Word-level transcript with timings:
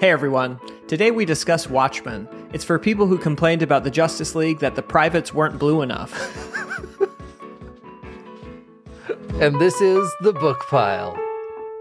Hey 0.00 0.10
everyone. 0.10 0.60
Today 0.86 1.10
we 1.10 1.24
discuss 1.24 1.68
Watchmen. 1.68 2.28
It's 2.52 2.64
for 2.64 2.78
people 2.78 3.06
who 3.06 3.18
complained 3.18 3.62
about 3.62 3.82
the 3.82 3.90
Justice 3.90 4.36
League 4.36 4.60
that 4.60 4.76
the 4.76 4.82
privates 4.82 5.34
weren't 5.34 5.58
blue 5.58 5.82
enough. 5.82 6.14
And 9.40 9.60
this 9.60 9.80
is 9.80 10.12
The 10.20 10.32
Book 10.32 10.64
Pile, 10.68 11.16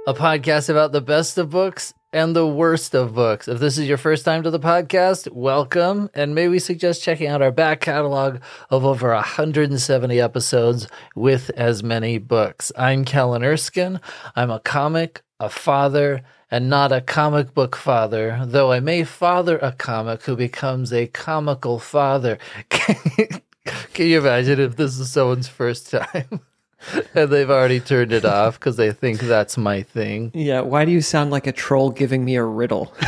a 0.05 0.13
podcast 0.13 0.69
about 0.69 0.91
the 0.91 1.01
best 1.01 1.39
of 1.39 1.49
books 1.49 1.91
and 2.13 2.35
the 2.35 2.45
worst 2.45 2.93
of 2.93 3.15
books. 3.15 3.47
If 3.47 3.59
this 3.59 3.79
is 3.79 3.87
your 3.87 3.97
first 3.97 4.25
time 4.25 4.43
to 4.43 4.51
the 4.51 4.59
podcast, 4.59 5.31
welcome. 5.31 6.07
And 6.13 6.35
may 6.35 6.49
we 6.49 6.59
suggest 6.59 7.01
checking 7.01 7.27
out 7.27 7.41
our 7.41 7.51
back 7.51 7.81
catalog 7.81 8.41
of 8.69 8.85
over 8.85 9.11
170 9.11 10.21
episodes 10.21 10.87
with 11.15 11.49
as 11.55 11.81
many 11.81 12.19
books. 12.19 12.71
I'm 12.77 13.05
Kellen 13.05 13.43
Erskine. 13.43 14.01
I'm 14.35 14.51
a 14.51 14.59
comic, 14.59 15.23
a 15.39 15.49
father, 15.49 16.23
and 16.49 16.69
not 16.69 16.91
a 16.91 17.01
comic 17.01 17.53
book 17.53 17.75
father, 17.75 18.41
though 18.45 18.71
I 18.71 18.79
may 18.79 19.03
father 19.03 19.57
a 19.57 19.71
comic 19.71 20.23
who 20.23 20.35
becomes 20.35 20.93
a 20.93 21.07
comical 21.07 21.79
father. 21.79 22.37
Can 22.69 24.07
you 24.07 24.19
imagine 24.19 24.59
if 24.59 24.77
this 24.77 24.97
is 24.97 25.11
someone's 25.11 25.47
first 25.47 25.91
time? 25.91 26.41
and 27.15 27.29
they've 27.29 27.49
already 27.49 27.79
turned 27.79 28.11
it 28.13 28.25
off 28.25 28.59
because 28.59 28.77
they 28.77 28.91
think 28.91 29.19
that's 29.19 29.57
my 29.57 29.81
thing. 29.81 30.31
yeah, 30.33 30.61
why 30.61 30.85
do 30.85 30.91
you 30.91 31.01
sound 31.01 31.31
like 31.31 31.47
a 31.47 31.51
troll 31.51 31.89
giving 31.91 32.23
me 32.23 32.35
a 32.35 32.43
riddle? 32.43 32.93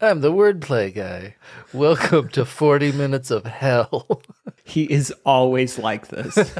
I'm 0.00 0.20
the 0.20 0.32
wordplay 0.32 0.94
guy. 0.94 1.36
Welcome 1.72 2.28
to 2.30 2.44
40 2.44 2.92
minutes 2.92 3.30
of 3.30 3.46
hell. 3.46 4.20
he 4.64 4.84
is 4.84 5.14
always 5.24 5.78
like 5.78 6.08
this. 6.08 6.54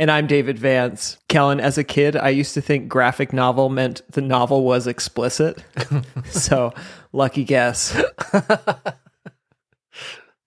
And 0.00 0.10
I'm 0.10 0.26
David 0.26 0.58
Vance. 0.58 1.18
Kellen, 1.28 1.60
as 1.60 1.76
a 1.76 1.84
kid, 1.84 2.16
I 2.16 2.30
used 2.30 2.54
to 2.54 2.62
think 2.62 2.88
graphic 2.88 3.34
novel 3.34 3.68
meant 3.68 4.00
the 4.10 4.22
novel 4.22 4.64
was 4.64 4.86
explicit. 4.86 5.62
so, 6.24 6.72
lucky 7.12 7.44
guess. 7.44 7.94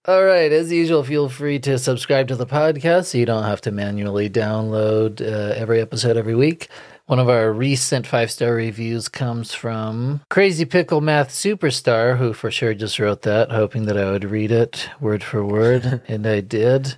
All 0.06 0.26
right, 0.26 0.52
as 0.52 0.72
usual, 0.72 1.04
feel 1.04 1.30
free 1.30 1.60
to 1.60 1.78
subscribe 1.78 2.30
to 2.30 2.36
the 2.36 2.48
podcast 2.48 3.06
so 3.06 3.20
you 3.20 3.28
don't 3.28 3.44
have 3.44 3.62
to 3.62 3.72
manually 3.72 4.28
download 4.28 5.22
uh, 5.22 5.54
every 5.54 5.80
episode 5.80 6.18
every 6.18 6.36
week. 6.36 6.68
One 7.06 7.20
of 7.20 7.30
our 7.30 7.54
recent 7.54 8.08
five 8.08 8.32
star 8.32 8.56
reviews 8.56 9.08
comes 9.08 9.54
from 9.54 10.22
Crazy 10.32 10.66
Pickle 10.66 11.02
Math 11.02 11.30
Superstar, 11.30 12.18
who 12.18 12.34
for 12.34 12.50
sure 12.50 12.74
just 12.74 12.98
wrote 12.98 13.22
that, 13.22 13.52
hoping 13.52 13.86
that 13.86 13.98
I 13.98 14.10
would 14.10 14.26
read 14.26 14.52
it 14.52 14.90
word 15.00 15.24
for 15.24 15.46
word, 15.46 16.02
and 16.08 16.26
I 16.26 16.40
did. 16.42 16.98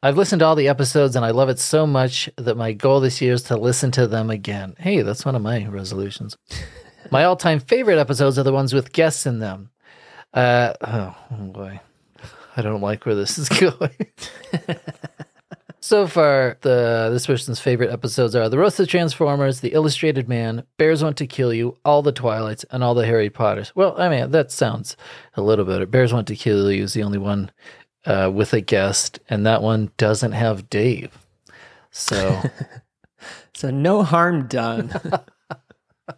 I've 0.00 0.16
listened 0.16 0.40
to 0.40 0.46
all 0.46 0.54
the 0.54 0.68
episodes 0.68 1.16
and 1.16 1.24
I 1.24 1.32
love 1.32 1.48
it 1.48 1.58
so 1.58 1.84
much 1.84 2.30
that 2.36 2.56
my 2.56 2.72
goal 2.72 3.00
this 3.00 3.20
year 3.20 3.32
is 3.32 3.42
to 3.44 3.56
listen 3.56 3.90
to 3.92 4.06
them 4.06 4.30
again. 4.30 4.76
Hey, 4.78 5.02
that's 5.02 5.24
one 5.24 5.34
of 5.34 5.42
my 5.42 5.66
resolutions. 5.66 6.36
my 7.10 7.24
all 7.24 7.34
time 7.34 7.58
favorite 7.58 7.98
episodes 7.98 8.38
are 8.38 8.44
the 8.44 8.52
ones 8.52 8.72
with 8.72 8.92
guests 8.92 9.26
in 9.26 9.40
them. 9.40 9.70
Uh, 10.32 10.74
oh, 10.82 11.16
oh 11.32 11.44
boy. 11.46 11.80
I 12.56 12.62
don't 12.62 12.80
like 12.80 13.06
where 13.06 13.16
this 13.16 13.38
is 13.38 13.48
going. 13.60 14.06
so 15.80 16.06
far, 16.06 16.58
the 16.60 17.08
this 17.12 17.26
person's 17.26 17.58
favorite 17.58 17.90
episodes 17.90 18.36
are 18.36 18.48
The 18.48 18.58
Roast 18.58 18.78
of 18.78 18.86
Transformers, 18.86 19.60
The 19.60 19.72
Illustrated 19.72 20.28
Man, 20.28 20.62
Bears 20.76 21.02
Want 21.02 21.16
to 21.16 21.26
Kill 21.26 21.52
You, 21.52 21.76
All 21.84 22.02
the 22.02 22.12
Twilights, 22.12 22.64
and 22.70 22.84
All 22.84 22.94
the 22.94 23.06
Harry 23.06 23.30
Potters. 23.30 23.72
Well, 23.74 24.00
I 24.00 24.08
mean, 24.08 24.30
that 24.30 24.52
sounds 24.52 24.96
a 25.34 25.42
little 25.42 25.64
better. 25.64 25.86
Bears 25.86 26.12
Want 26.12 26.28
to 26.28 26.36
Kill 26.36 26.70
You 26.70 26.84
is 26.84 26.94
the 26.94 27.02
only 27.02 27.18
one 27.18 27.50
uh, 28.08 28.30
with 28.34 28.52
a 28.52 28.60
guest, 28.60 29.20
and 29.28 29.46
that 29.46 29.62
one 29.62 29.92
doesn't 29.96 30.32
have 30.32 30.68
Dave. 30.68 31.16
So, 31.90 32.42
So, 33.58 33.70
no 33.70 34.04
harm 34.04 34.46
done. 34.46 34.92
all 36.06 36.12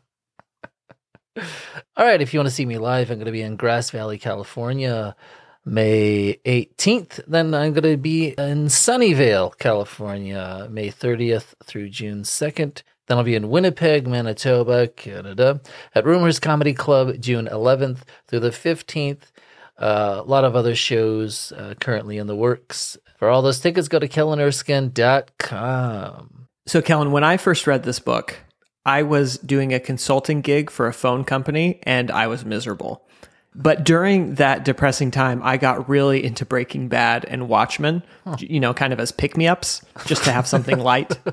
right, 1.97 2.21
if 2.21 2.35
you 2.35 2.39
want 2.39 2.49
to 2.49 2.55
see 2.55 2.67
me 2.67 2.77
live, 2.77 3.11
I'm 3.11 3.17
going 3.17 3.25
to 3.25 3.33
be 3.33 3.41
in 3.41 3.57
Grass 3.57 3.89
Valley, 3.89 4.19
California. 4.19 5.17
May 5.65 6.39
18th. 6.45 7.21
Then 7.27 7.55
I'm 7.55 7.73
going 7.73 7.91
to 7.91 7.97
be 7.97 8.29
in 8.29 8.67
Sunnyvale, 8.67 9.57
California, 9.57 10.69
May 10.71 10.91
30th 10.91 11.55
through 11.65 11.89
June 11.89 12.25
2nd. 12.25 12.83
Then 13.07 13.17
I'll 13.17 13.25
be 13.25 13.35
in 13.35 13.49
Winnipeg, 13.49 14.07
Manitoba, 14.07 14.89
Canada, 14.89 15.63
at 15.95 16.05
Rumors 16.05 16.41
Comedy 16.41 16.75
Club, 16.75 17.21
June 17.21 17.49
11th 17.51 18.01
through 18.29 18.41
the 18.41 18.51
15th. 18.51 19.33
Uh, 19.81 20.17
a 20.19 20.29
lot 20.29 20.45
of 20.45 20.55
other 20.55 20.75
shows 20.75 21.53
uh, 21.53 21.75
currently 21.81 22.19
in 22.19 22.27
the 22.27 22.37
works. 22.37 22.99
For 23.17 23.29
all 23.29 23.43
those 23.43 23.61
tickets, 23.61 23.89
go 23.89 23.99
to 23.99 24.09
kellenerskine.com. 24.09 26.47
So, 26.67 26.83
Kellen, 26.83 27.13
when 27.13 27.25
I 27.25 27.39
first 27.39 27.67
read 27.67 27.83
this 27.83 27.99
book, 27.99 28.37
I 28.85 29.03
was 29.03 29.39
doing 29.39 29.73
a 29.73 29.81
consulting 29.81 30.43
gig 30.43 30.71
for 30.71 30.87
a 30.87 30.93
phone 30.93 31.25
company 31.25 31.81
and 31.85 32.11
I 32.11 32.27
was 32.27 32.45
miserable. 32.45 33.07
But 33.55 33.83
during 33.83 34.37
that 34.37 34.65
depressing 34.65 35.11
time, 35.11 35.41
I 35.43 35.57
got 35.57 35.89
really 35.89 36.25
into 36.25 36.47
Breaking 36.47 36.89
Bad 36.89 37.25
and 37.25 37.49
Watchmen, 37.49 38.05
you 38.39 38.61
know, 38.61 38.73
kind 38.73 38.93
of 38.93 39.01
as 39.01 39.11
pick 39.11 39.37
me 39.37 39.49
ups, 39.49 39.83
just 40.07 40.23
to 40.25 40.33
have 40.33 40.47
something 40.47 40.79
light. 40.79 41.19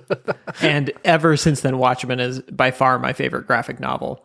And 0.62 0.92
ever 1.06 1.38
since 1.38 1.62
then, 1.62 1.78
Watchmen 1.78 2.20
is 2.20 2.42
by 2.42 2.72
far 2.72 2.98
my 2.98 3.14
favorite 3.14 3.46
graphic 3.46 3.80
novel. 3.80 4.24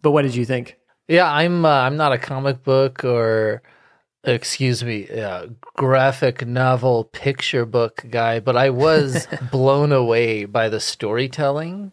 But 0.00 0.12
what 0.12 0.22
did 0.22 0.34
you 0.34 0.46
think? 0.46 0.78
Yeah, 1.08 1.30
I'm 1.32 1.64
uh, 1.64 1.68
I'm 1.68 1.96
not 1.96 2.12
a 2.12 2.18
comic 2.18 2.62
book 2.62 3.04
or 3.04 3.62
excuse 4.24 4.84
me, 4.84 5.08
uh, 5.10 5.48
graphic 5.76 6.46
novel 6.46 7.04
picture 7.04 7.66
book 7.66 8.04
guy, 8.10 8.40
but 8.40 8.56
I 8.56 8.70
was 8.70 9.28
blown 9.52 9.92
away 9.92 10.46
by 10.46 10.68
the 10.68 10.80
storytelling 10.80 11.92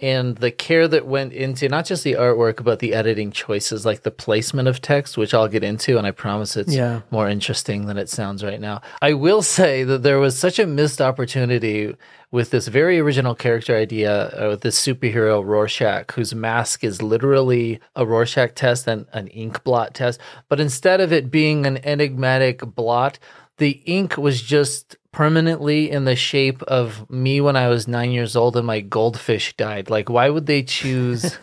and 0.00 0.36
the 0.38 0.50
care 0.50 0.86
that 0.86 1.06
went 1.06 1.32
into 1.32 1.68
not 1.68 1.86
just 1.86 2.04
the 2.04 2.12
artwork 2.12 2.62
but 2.62 2.80
the 2.80 2.92
editing 2.92 3.30
choices 3.30 3.86
like 3.86 4.02
the 4.02 4.10
placement 4.10 4.68
of 4.68 4.82
text 4.82 5.16
which 5.16 5.32
I'll 5.32 5.48
get 5.48 5.64
into 5.64 5.96
and 5.96 6.06
I 6.06 6.10
promise 6.10 6.56
it's 6.56 6.74
Yeah. 6.74 7.00
more 7.10 7.28
interesting 7.30 7.86
than 7.86 7.96
it 7.96 8.10
sounds 8.10 8.44
right 8.44 8.60
now. 8.60 8.82
I 9.00 9.14
will 9.14 9.40
say 9.42 9.84
that 9.84 10.02
there 10.02 10.18
was 10.18 10.36
such 10.38 10.58
a 10.58 10.66
missed 10.66 11.00
opportunity 11.00 11.94
with 12.30 12.50
this 12.50 12.66
very 12.68 12.98
original 12.98 13.34
character 13.34 13.74
idea 13.76 14.26
uh, 14.28 14.48
with 14.50 14.60
this 14.60 14.78
superhero 14.84 15.42
Rorschach, 15.42 16.12
whose 16.12 16.34
mask 16.34 16.84
is 16.84 17.00
literally 17.00 17.80
a 17.94 18.04
Rorschach 18.04 18.54
test 18.54 18.86
and 18.88 19.06
an 19.12 19.28
ink 19.28 19.62
blot 19.64 19.94
test. 19.94 20.20
But 20.48 20.60
instead 20.60 21.00
of 21.00 21.12
it 21.12 21.30
being 21.30 21.64
an 21.64 21.78
enigmatic 21.84 22.58
blot, 22.74 23.18
the 23.58 23.80
ink 23.86 24.18
was 24.18 24.42
just 24.42 24.96
permanently 25.16 25.90
in 25.90 26.04
the 26.04 26.14
shape 26.14 26.62
of 26.64 27.08
me 27.08 27.40
when 27.40 27.56
I 27.56 27.68
was 27.68 27.88
nine 27.88 28.12
years 28.12 28.36
old 28.36 28.54
and 28.54 28.66
my 28.66 28.80
goldfish 28.80 29.56
died. 29.56 29.88
Like, 29.88 30.10
why 30.10 30.28
would 30.28 30.44
they 30.44 30.62
choose 30.62 31.38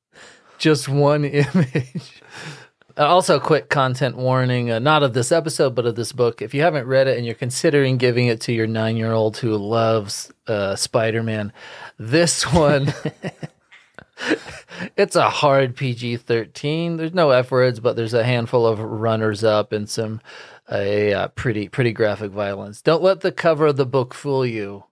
just 0.58 0.90
one 0.90 1.24
image? 1.24 2.20
Uh, 2.98 3.06
Also, 3.06 3.40
quick 3.40 3.70
content 3.70 4.18
warning, 4.18 4.70
uh, 4.70 4.78
not 4.78 5.02
of 5.02 5.14
this 5.14 5.32
episode, 5.32 5.74
but 5.74 5.86
of 5.86 5.94
this 5.94 6.12
book. 6.12 6.42
If 6.42 6.52
you 6.52 6.60
haven't 6.60 6.86
read 6.86 7.08
it 7.08 7.16
and 7.16 7.24
you're 7.24 7.34
considering 7.34 7.96
giving 7.96 8.26
it 8.26 8.42
to 8.42 8.52
your 8.52 8.66
nine 8.66 8.98
year 8.98 9.12
old 9.12 9.38
who 9.38 9.56
loves 9.56 10.30
uh, 10.46 10.76
Spider 10.76 11.22
Man, 11.22 11.50
this 11.98 12.42
one, 12.52 12.92
it's 14.98 15.16
a 15.16 15.30
hard 15.30 15.76
PG 15.76 16.18
13. 16.18 16.98
There's 16.98 17.14
no 17.14 17.30
F 17.30 17.50
words, 17.50 17.80
but 17.80 17.96
there's 17.96 18.12
a 18.12 18.22
handful 18.22 18.66
of 18.66 18.80
runners 18.80 19.42
up 19.42 19.72
and 19.72 19.88
some 19.88 20.20
a 20.70 21.12
uh, 21.12 21.28
pretty, 21.28 21.68
pretty 21.68 21.92
graphic 21.92 22.32
violence. 22.32 22.82
Don't 22.82 23.02
let 23.02 23.20
the 23.20 23.32
cover 23.32 23.66
of 23.66 23.76
the 23.76 23.86
book 23.86 24.14
fool 24.14 24.46
you. 24.46 24.84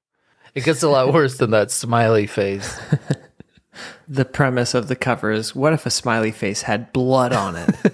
It 0.55 0.65
gets 0.65 0.83
a 0.83 0.89
lot 0.89 1.13
worse 1.15 1.39
than 1.39 1.51
that 1.51 1.71
smiley 1.71 2.27
face. 2.27 2.81
The 4.09 4.25
premise 4.25 4.75
of 4.75 4.89
the 4.89 4.97
cover 4.97 5.31
is 5.31 5.55
what 5.55 5.73
if 5.73 5.87
a 5.87 5.91
smiley 5.91 6.33
face 6.33 6.63
had 6.63 6.93
blood 6.93 7.33
on 7.33 7.57
it? 7.57 7.71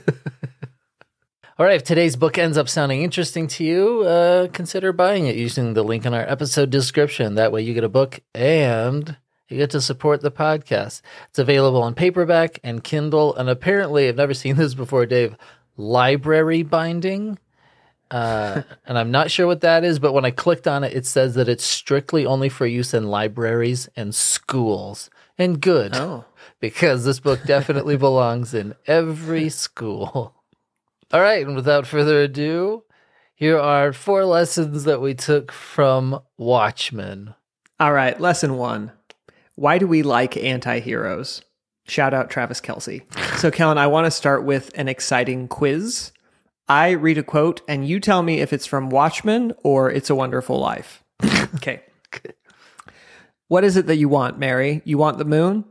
All 1.59 1.67
right, 1.67 1.77
if 1.77 1.85
today's 1.85 2.17
book 2.17 2.39
ends 2.39 2.57
up 2.57 2.69
sounding 2.69 3.03
interesting 3.03 3.49
to 3.49 3.65
you, 3.65 4.01
uh, 4.03 4.49
consider 4.49 4.93
buying 4.93 5.27
it 5.27 5.37
using 5.37 5.75
the 5.75 5.83
link 5.83 6.07
in 6.07 6.15
our 6.15 6.23
episode 6.29 6.71
description. 6.71 7.35
That 7.35 7.53
way 7.53 7.63
you 7.63 7.75
get 7.75 7.85
a 7.85 7.89
book 7.89 8.21
and 8.35 9.17
you 9.49 9.57
get 9.57 9.71
to 9.71 9.81
support 9.81 10.21
the 10.21 10.31
podcast. 10.31 11.03
It's 11.31 11.39
available 11.39 11.83
on 11.83 11.95
paperback 11.95 12.59
and 12.63 12.85
Kindle, 12.85 13.35
and 13.37 13.49
apparently, 13.49 14.09
I've 14.09 14.17
never 14.17 14.35
seen 14.35 14.57
this 14.57 14.75
before, 14.75 15.07
Dave, 15.07 15.37
library 15.77 16.63
binding. 16.63 17.39
Uh, 18.11 18.63
and 18.87 18.99
I'm 18.99 19.11
not 19.11 19.31
sure 19.31 19.47
what 19.47 19.61
that 19.61 19.85
is, 19.85 19.99
but 19.99 20.13
when 20.13 20.25
I 20.25 20.31
clicked 20.31 20.67
on 20.67 20.83
it, 20.85 20.95
it 20.95 21.05
says 21.07 21.35
that 21.35 21.49
it's 21.49 21.65
strictly 21.65 22.25
only 22.25 22.49
for 22.49 22.67
use 22.67 22.95
in 22.95 23.09
libraries 23.09 23.89
and 23.97 24.15
schools. 24.15 25.11
And 25.37 25.61
good, 25.61 25.95
Oh. 25.95 26.25
because 26.59 27.05
this 27.05 27.21
book 27.21 27.41
definitely 27.45 27.97
belongs 28.09 28.55
in 28.55 28.75
every 28.87 29.49
school. 29.51 30.35
All 31.13 31.21
right, 31.21 31.47
and 31.47 31.55
without 31.55 31.87
further 31.87 32.23
ado, 32.23 32.83
here 33.35 33.59
are 33.59 33.93
four 33.93 34.25
lessons 34.25 34.85
that 34.85 35.01
we 35.01 35.15
took 35.15 35.53
from 35.53 36.21
Watchmen. 36.37 37.35
All 37.79 37.93
right, 37.93 38.19
lesson 38.21 38.57
one. 38.57 38.91
Why 39.55 39.79
do 39.79 39.87
we 39.87 40.03
like 40.03 40.37
anti 40.37 40.81
heroes? 40.81 41.43
Shout 41.87 42.13
out 42.13 42.31
Travis 42.31 42.61
Kelce. 42.61 43.03
So, 43.39 43.51
Kellen, 43.51 43.79
I 43.79 43.87
want 43.87 44.05
to 44.07 44.11
start 44.11 44.45
with 44.45 44.71
an 44.75 44.89
exciting 44.89 45.49
quiz. 45.49 46.13
I 46.69 46.91
read 46.91 47.19
a 47.19 47.23
quote, 47.23 47.63
and 47.67 47.89
you 47.89 47.99
tell 47.99 48.23
me 48.23 48.41
if 48.41 48.53
it's 48.53 48.67
from 48.67 48.91
Watchmen 48.91 49.55
or 49.63 49.91
It's 49.91 50.11
a 50.11 50.15
Wonderful 50.15 50.59
Life. 50.59 51.03
okay. 51.55 51.83
What 53.49 53.65
is 53.65 53.79
it 53.79 53.87
that 53.87 53.97
you 53.97 54.11
want, 54.11 54.39
Mary? 54.39 54.83
You 54.85 54.99
want 54.99 55.17
the 55.17 55.25
moon? 55.25 55.65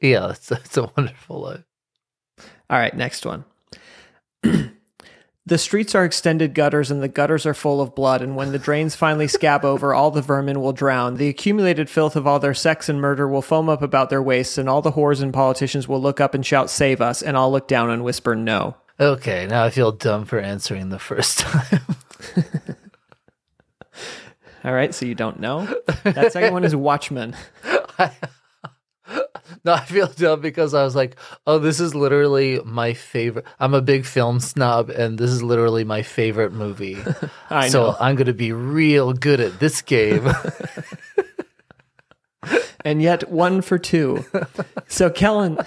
Yeah, 0.00 0.30
it's, 0.30 0.50
it's 0.50 0.76
a 0.76 0.90
wonderful 0.96 1.40
life. 1.42 1.64
All 2.70 2.78
right, 2.78 2.96
next 2.96 3.26
one. 3.26 3.44
the 4.42 5.58
streets 5.58 5.94
are 5.94 6.04
extended 6.06 6.54
gutters, 6.54 6.90
and 6.90 7.02
the 7.02 7.08
gutters 7.08 7.44
are 7.44 7.52
full 7.52 7.82
of 7.82 7.94
blood. 7.94 8.22
And 8.22 8.36
when 8.36 8.52
the 8.52 8.58
drains 8.58 8.96
finally 8.96 9.28
scab 9.28 9.64
over, 9.66 9.92
all 9.92 10.10
the 10.10 10.22
vermin 10.22 10.62
will 10.62 10.72
drown. 10.72 11.16
The 11.16 11.28
accumulated 11.28 11.90
filth 11.90 12.16
of 12.16 12.26
all 12.26 12.38
their 12.38 12.54
sex 12.54 12.88
and 12.88 13.00
murder 13.02 13.28
will 13.28 13.42
foam 13.42 13.68
up 13.68 13.82
about 13.82 14.08
their 14.08 14.22
waists, 14.22 14.56
and 14.56 14.68
all 14.68 14.80
the 14.80 14.92
whores 14.92 15.20
and 15.20 15.32
politicians 15.32 15.86
will 15.86 16.00
look 16.00 16.20
up 16.20 16.32
and 16.32 16.44
shout, 16.44 16.70
Save 16.70 17.02
us! 17.02 17.20
And 17.20 17.36
I'll 17.36 17.52
look 17.52 17.68
down 17.68 17.90
and 17.90 18.02
whisper, 18.02 18.34
No. 18.34 18.76
Okay, 18.98 19.46
now 19.46 19.64
I 19.64 19.70
feel 19.70 19.92
dumb 19.92 20.24
for 20.24 20.38
answering 20.38 20.88
the 20.88 20.98
first 20.98 21.38
time. 21.40 21.80
All 24.64 24.72
right, 24.72 24.94
so 24.94 25.04
you 25.04 25.14
don't 25.14 25.40
know. 25.40 25.66
That 26.04 26.32
second 26.32 26.52
one 26.54 26.64
is 26.64 26.74
Watchmen. 26.74 27.36
I, 27.98 28.12
no, 29.64 29.74
I 29.74 29.80
feel 29.80 30.06
dumb 30.06 30.40
because 30.40 30.74
I 30.74 30.84
was 30.84 30.94
like, 30.94 31.16
oh, 31.46 31.58
this 31.58 31.80
is 31.80 31.94
literally 31.94 32.60
my 32.64 32.94
favorite. 32.94 33.44
I'm 33.60 33.74
a 33.74 33.82
big 33.82 34.06
film 34.06 34.40
snob, 34.40 34.90
and 34.90 35.18
this 35.18 35.30
is 35.30 35.42
literally 35.42 35.84
my 35.84 36.02
favorite 36.02 36.52
movie. 36.52 36.96
I 37.50 37.68
so 37.68 37.88
know. 37.88 37.96
I'm 38.00 38.16
going 38.16 38.26
to 38.26 38.32
be 38.32 38.52
real 38.52 39.12
good 39.12 39.40
at 39.40 39.60
this 39.60 39.82
game. 39.82 40.30
and 42.84 43.02
yet 43.02 43.30
one 43.30 43.60
for 43.60 43.78
two. 43.78 44.24
So 44.88 45.10
Kellen, 45.10 45.58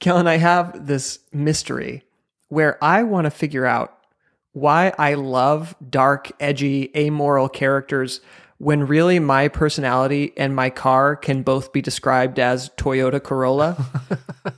Kellen, 0.00 0.26
I 0.26 0.38
have 0.38 0.86
this 0.86 1.20
mystery 1.32 2.02
where 2.50 2.82
I 2.84 3.02
want 3.02 3.24
to 3.24 3.30
figure 3.30 3.64
out 3.64 3.96
why 4.52 4.92
I 4.98 5.14
love 5.14 5.74
dark, 5.88 6.30
edgy, 6.38 6.90
amoral 6.96 7.48
characters 7.48 8.20
when 8.58 8.86
really 8.86 9.18
my 9.18 9.48
personality 9.48 10.34
and 10.36 10.54
my 10.54 10.68
car 10.68 11.16
can 11.16 11.42
both 11.42 11.72
be 11.72 11.80
described 11.80 12.38
as 12.38 12.68
Toyota 12.70 13.22
Corolla. 13.22 13.86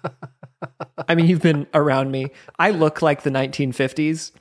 I 1.08 1.14
mean, 1.14 1.26
you've 1.26 1.42
been 1.42 1.68
around 1.72 2.10
me. 2.10 2.30
I 2.58 2.70
look 2.70 3.00
like 3.00 3.22
the 3.22 3.30
1950s. 3.30 4.32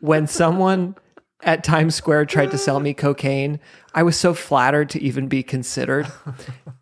When 0.00 0.26
someone 0.26 0.94
at 1.42 1.64
Times 1.64 1.94
Square 1.94 2.26
tried 2.26 2.52
to 2.52 2.58
sell 2.58 2.80
me 2.80 2.94
cocaine, 2.94 3.60
I 3.94 4.02
was 4.02 4.16
so 4.16 4.32
flattered 4.32 4.88
to 4.90 5.02
even 5.02 5.28
be 5.28 5.42
considered. 5.42 6.10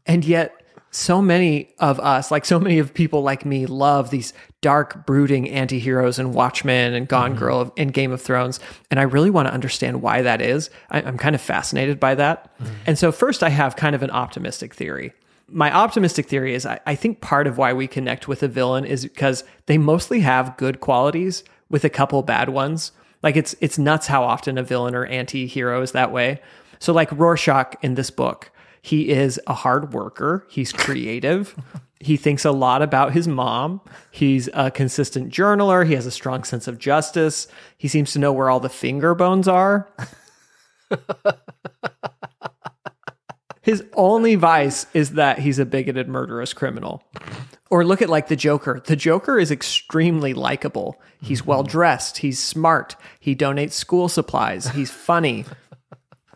And 0.06 0.24
yet, 0.24 0.59
so 0.90 1.22
many 1.22 1.72
of 1.78 2.00
us, 2.00 2.30
like 2.30 2.44
so 2.44 2.58
many 2.58 2.78
of 2.78 2.92
people 2.92 3.22
like 3.22 3.44
me, 3.44 3.66
love 3.66 4.10
these 4.10 4.32
dark, 4.60 5.06
brooding 5.06 5.48
anti 5.48 5.78
heroes 5.78 6.18
and 6.18 6.34
Watchmen 6.34 6.94
and 6.94 7.06
Gone 7.06 7.30
mm-hmm. 7.30 7.38
Girl 7.38 7.72
and 7.76 7.92
Game 7.92 8.10
of 8.10 8.20
Thrones. 8.20 8.58
And 8.90 8.98
I 8.98 9.04
really 9.04 9.30
want 9.30 9.46
to 9.46 9.54
understand 9.54 10.02
why 10.02 10.22
that 10.22 10.40
is. 10.40 10.68
I, 10.90 11.02
I'm 11.02 11.16
kind 11.16 11.34
of 11.34 11.40
fascinated 11.40 12.00
by 12.00 12.16
that. 12.16 12.52
Mm-hmm. 12.58 12.74
And 12.86 12.98
so, 12.98 13.12
first, 13.12 13.42
I 13.42 13.50
have 13.50 13.76
kind 13.76 13.94
of 13.94 14.02
an 14.02 14.10
optimistic 14.10 14.74
theory. 14.74 15.12
My 15.48 15.72
optimistic 15.74 16.28
theory 16.28 16.54
is 16.54 16.66
I, 16.66 16.80
I 16.86 16.94
think 16.96 17.20
part 17.20 17.46
of 17.46 17.56
why 17.56 17.72
we 17.72 17.86
connect 17.86 18.26
with 18.26 18.42
a 18.42 18.48
villain 18.48 18.84
is 18.84 19.02
because 19.04 19.44
they 19.66 19.78
mostly 19.78 20.20
have 20.20 20.56
good 20.56 20.80
qualities 20.80 21.44
with 21.68 21.84
a 21.84 21.90
couple 21.90 22.22
bad 22.22 22.48
ones. 22.48 22.92
Like 23.22 23.36
it's 23.36 23.54
it's 23.60 23.78
nuts 23.78 24.06
how 24.06 24.24
often 24.24 24.58
a 24.58 24.62
villain 24.62 24.94
or 24.94 25.06
anti-hero 25.06 25.82
is 25.82 25.92
that 25.92 26.10
way. 26.10 26.40
So 26.78 26.92
like 26.92 27.12
Rorschach 27.12 27.76
in 27.82 27.94
this 27.94 28.10
book, 28.10 28.50
he 28.82 29.10
is 29.10 29.40
a 29.46 29.54
hard 29.54 29.92
worker, 29.92 30.46
he's 30.48 30.72
creative, 30.72 31.54
he 32.00 32.16
thinks 32.16 32.44
a 32.44 32.52
lot 32.52 32.82
about 32.82 33.12
his 33.12 33.28
mom, 33.28 33.80
he's 34.10 34.48
a 34.54 34.70
consistent 34.70 35.32
journaler, 35.32 35.86
he 35.86 35.94
has 35.94 36.06
a 36.06 36.10
strong 36.10 36.44
sense 36.44 36.66
of 36.66 36.78
justice, 36.78 37.46
he 37.76 37.88
seems 37.88 38.12
to 38.12 38.18
know 38.18 38.32
where 38.32 38.50
all 38.50 38.60
the 38.60 38.68
finger 38.68 39.14
bones 39.14 39.48
are. 39.48 39.88
His 43.62 43.84
only 43.94 44.36
vice 44.36 44.86
is 44.94 45.12
that 45.12 45.38
he's 45.38 45.58
a 45.58 45.66
bigoted, 45.66 46.08
murderous 46.08 46.52
criminal. 46.52 47.02
Or 47.70 47.84
look 47.84 48.02
at 48.02 48.08
like 48.08 48.28
the 48.28 48.36
Joker. 48.36 48.82
The 48.84 48.96
Joker 48.96 49.38
is 49.38 49.50
extremely 49.50 50.34
likable. 50.34 51.00
He's 51.20 51.46
well 51.46 51.62
dressed. 51.62 52.18
He's 52.18 52.38
smart. 52.38 52.96
He 53.20 53.36
donates 53.36 53.72
school 53.72 54.08
supplies. 54.08 54.68
He's 54.68 54.90
funny. 54.90 55.44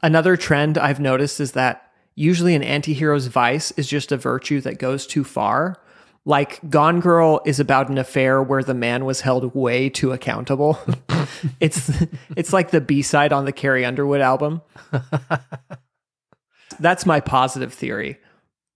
Another 0.02 0.36
trend 0.36 0.76
I've 0.76 1.00
noticed 1.00 1.40
is 1.40 1.52
that 1.52 1.83
usually 2.14 2.54
an 2.54 2.62
antihero's 2.62 3.26
vice 3.26 3.70
is 3.72 3.88
just 3.88 4.12
a 4.12 4.16
virtue 4.16 4.60
that 4.62 4.78
goes 4.78 5.06
too 5.06 5.24
far. 5.24 5.76
Like 6.24 6.58
Gone 6.70 7.00
Girl 7.00 7.42
is 7.44 7.60
about 7.60 7.90
an 7.90 7.98
affair 7.98 8.42
where 8.42 8.62
the 8.62 8.74
man 8.74 9.04
was 9.04 9.20
held 9.20 9.54
way 9.54 9.90
too 9.90 10.12
accountable. 10.12 10.78
it's 11.60 11.90
it's 12.34 12.52
like 12.52 12.70
the 12.70 12.80
B-side 12.80 13.32
on 13.32 13.44
the 13.44 13.52
Carrie 13.52 13.84
Underwood 13.84 14.22
album. 14.22 14.62
That's 16.80 17.04
my 17.04 17.20
positive 17.20 17.74
theory. 17.74 18.18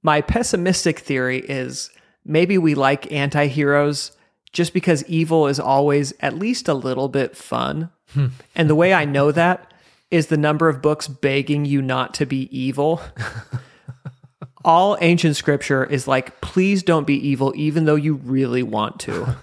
My 0.02 0.20
pessimistic 0.20 0.98
theory 0.98 1.38
is 1.38 1.90
maybe 2.24 2.58
we 2.58 2.74
like 2.74 3.10
anti 3.10 3.46
heroes 3.46 4.12
just 4.52 4.74
because 4.74 5.04
evil 5.04 5.46
is 5.46 5.58
always 5.58 6.12
at 6.20 6.38
least 6.38 6.68
a 6.68 6.74
little 6.74 7.08
bit 7.08 7.36
fun. 7.36 7.90
Hmm. 8.14 8.28
and 8.54 8.70
the 8.70 8.74
way 8.74 8.94
I 8.94 9.04
know 9.04 9.30
that 9.32 9.70
is 10.10 10.28
the 10.28 10.36
number 10.36 10.68
of 10.68 10.82
books 10.82 11.08
begging 11.08 11.64
you 11.64 11.82
not 11.82 12.14
to 12.14 12.26
be 12.26 12.48
evil. 12.56 13.00
All 14.64 14.96
ancient 15.00 15.36
scripture 15.36 15.84
is 15.84 16.08
like, 16.08 16.40
please 16.40 16.82
don't 16.82 17.06
be 17.06 17.28
evil, 17.28 17.52
even 17.56 17.84
though 17.84 17.94
you 17.94 18.14
really 18.14 18.62
want 18.62 19.00
to. 19.00 19.36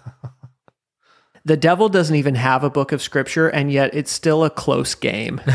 the 1.45 1.57
devil 1.57 1.89
doesn't 1.89 2.15
even 2.15 2.35
have 2.35 2.63
a 2.63 2.69
book 2.69 2.91
of 2.91 3.01
scripture, 3.01 3.47
and 3.47 3.71
yet 3.71 3.93
it's 3.93 4.11
still 4.11 4.43
a 4.43 4.49
close 4.49 4.95
game. 4.95 5.41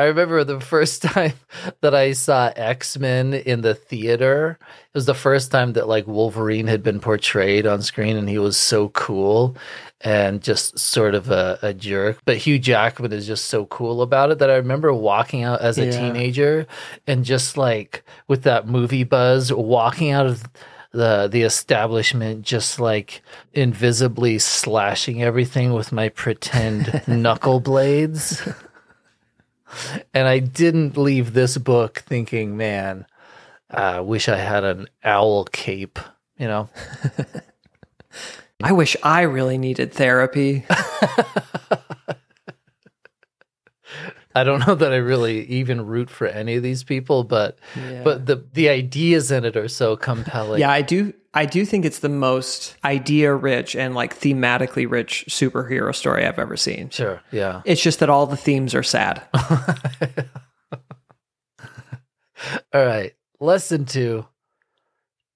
I 0.00 0.04
remember 0.06 0.42
the 0.44 0.60
first 0.60 1.02
time 1.14 1.32
that 1.80 1.94
I 1.94 2.12
saw 2.12 2.52
X 2.56 2.98
Men 2.98 3.34
in 3.34 3.60
the 3.60 3.74
theater. 3.74 4.58
It 4.60 4.94
was 4.94 5.06
the 5.06 5.14
first 5.14 5.50
time 5.50 5.74
that 5.74 5.88
like 5.88 6.06
Wolverine 6.06 6.66
had 6.66 6.82
been 6.82 7.00
portrayed 7.00 7.66
on 7.66 7.82
screen, 7.82 8.16
and 8.16 8.28
he 8.28 8.38
was 8.38 8.56
so 8.56 8.88
cool 8.90 9.56
and 10.02 10.42
just 10.42 10.78
sort 10.78 11.14
of 11.14 11.30
a, 11.30 11.58
a 11.62 11.74
jerk. 11.74 12.18
But 12.24 12.38
Hugh 12.38 12.58
Jackman 12.58 13.12
is 13.12 13.26
just 13.26 13.46
so 13.46 13.66
cool 13.66 14.00
about 14.00 14.30
it 14.30 14.38
that 14.38 14.48
I 14.50 14.56
remember 14.56 14.92
walking 14.94 15.42
out 15.44 15.60
as 15.60 15.76
a 15.78 15.84
Yeah. 15.84 15.90
teenager 16.00 16.66
and 17.06 17.24
just 17.24 17.56
like 17.58 18.02
with 18.26 18.42
that 18.44 18.66
movie 18.66 19.04
buzz, 19.04 19.52
walking 19.52 20.10
out 20.10 20.26
of 20.26 20.44
the 20.92 21.28
the 21.30 21.42
establishment 21.42 22.42
just 22.44 22.80
like 22.80 23.22
invisibly 23.52 24.38
slashing 24.40 25.22
everything 25.22 25.72
with 25.72 25.92
my 25.92 26.08
pretend 26.08 27.02
knuckle 27.06 27.60
blades 27.60 28.42
and 30.14 30.26
I 30.26 30.38
didn't 30.38 30.96
leave 30.96 31.32
this 31.32 31.56
book 31.58 32.02
thinking, 32.06 32.56
man, 32.56 33.06
I 33.70 34.00
wish 34.00 34.28
I 34.28 34.36
had 34.36 34.64
an 34.64 34.88
owl 35.04 35.44
cape, 35.44 35.98
you 36.38 36.46
know? 36.46 36.68
I 38.62 38.72
wish 38.72 38.96
I 39.02 39.22
really 39.22 39.58
needed 39.58 39.92
therapy. 39.92 40.64
I 44.34 44.44
don't 44.44 44.64
know 44.66 44.74
that 44.76 44.92
I 44.92 44.96
really 44.96 45.44
even 45.46 45.84
root 45.86 46.08
for 46.10 46.26
any 46.26 46.54
of 46.56 46.62
these 46.62 46.84
people, 46.84 47.24
but 47.24 47.58
Yeah. 47.76 48.02
but 48.04 48.26
the 48.26 48.44
the 48.52 48.68
ideas 48.68 49.30
in 49.32 49.44
it 49.44 49.56
are 49.56 49.66
so 49.68 49.96
compelling. 49.96 50.60
Yeah, 50.60 50.70
I 50.70 50.82
do. 50.82 51.12
I 51.34 51.46
do 51.46 51.64
think 51.64 51.84
it's 51.84 52.00
the 52.00 52.08
most 52.08 52.76
idea 52.84 53.32
rich 53.34 53.76
and 53.76 53.94
like 53.94 54.18
thematically 54.18 54.90
rich 54.90 55.24
superhero 55.28 55.94
story 55.94 56.26
I've 56.26 56.38
ever 56.40 56.56
seen. 56.56 56.90
Sure. 56.90 57.20
Yeah. 57.30 57.62
It's 57.64 57.80
just 57.82 58.00
that 58.00 58.10
all 58.10 58.26
the 58.26 58.36
themes 58.36 58.74
are 58.74 58.82
sad. 58.82 59.22
All 62.72 62.84
right. 62.84 63.12
Lesson 63.38 63.84
two. 63.84 64.26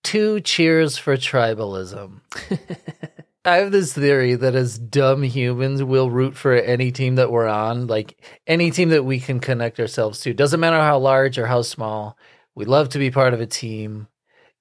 Two 0.02 0.40
cheers 0.40 0.98
for 0.98 1.16
tribalism. 1.16 2.20
I 3.44 3.56
have 3.56 3.72
this 3.72 3.92
theory 3.92 4.34
that 4.36 4.54
as 4.54 4.78
dumb 4.78 5.22
humans, 5.22 5.82
we'll 5.82 6.10
root 6.10 6.34
for 6.36 6.54
any 6.54 6.90
team 6.92 7.16
that 7.16 7.30
we're 7.30 7.46
on, 7.46 7.86
like 7.86 8.18
any 8.46 8.70
team 8.70 8.88
that 8.90 9.04
we 9.04 9.20
can 9.20 9.38
connect 9.38 9.78
ourselves 9.78 10.20
to. 10.20 10.32
Doesn't 10.32 10.60
matter 10.60 10.78
how 10.78 10.98
large 10.98 11.38
or 11.38 11.46
how 11.46 11.62
small. 11.62 12.16
We 12.54 12.64
love 12.64 12.88
to 12.90 12.98
be 12.98 13.10
part 13.10 13.34
of 13.34 13.40
a 13.40 13.46
team 13.46 14.08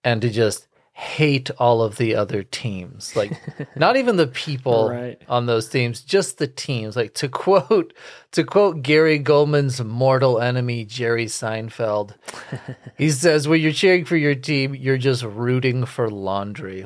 and 0.04 0.22
to 0.22 0.30
just 0.30 0.68
hate 0.96 1.50
all 1.58 1.82
of 1.82 1.98
the 1.98 2.16
other 2.16 2.44
teams. 2.44 3.16
Like 3.16 3.32
not 3.76 3.96
even 3.96 4.16
the 4.18 4.28
people 4.28 4.90
Right. 4.90 5.20
on 5.30 5.46
those 5.46 5.70
teams, 5.70 6.02
just 6.02 6.38
the 6.38 6.48
teams. 6.48 6.96
Like 6.96 7.14
to 7.16 7.30
quote 7.30 7.94
to 8.34 8.44
quote 8.44 8.82
Gary 8.84 9.18
Goldman's 9.18 9.82
mortal 9.82 10.40
enemy 10.40 10.86
Jerry 10.86 11.26
Seinfeld. 11.26 12.16
he 12.98 13.10
says 13.10 13.48
when 13.48 13.62
you're 13.62 13.72
cheering 13.72 14.06
for 14.06 14.18
your 14.18 14.36
team, 14.36 14.76
you're 14.76 14.98
just 14.98 15.24
rooting 15.24 15.86
for 15.86 16.10
laundry. 16.10 16.86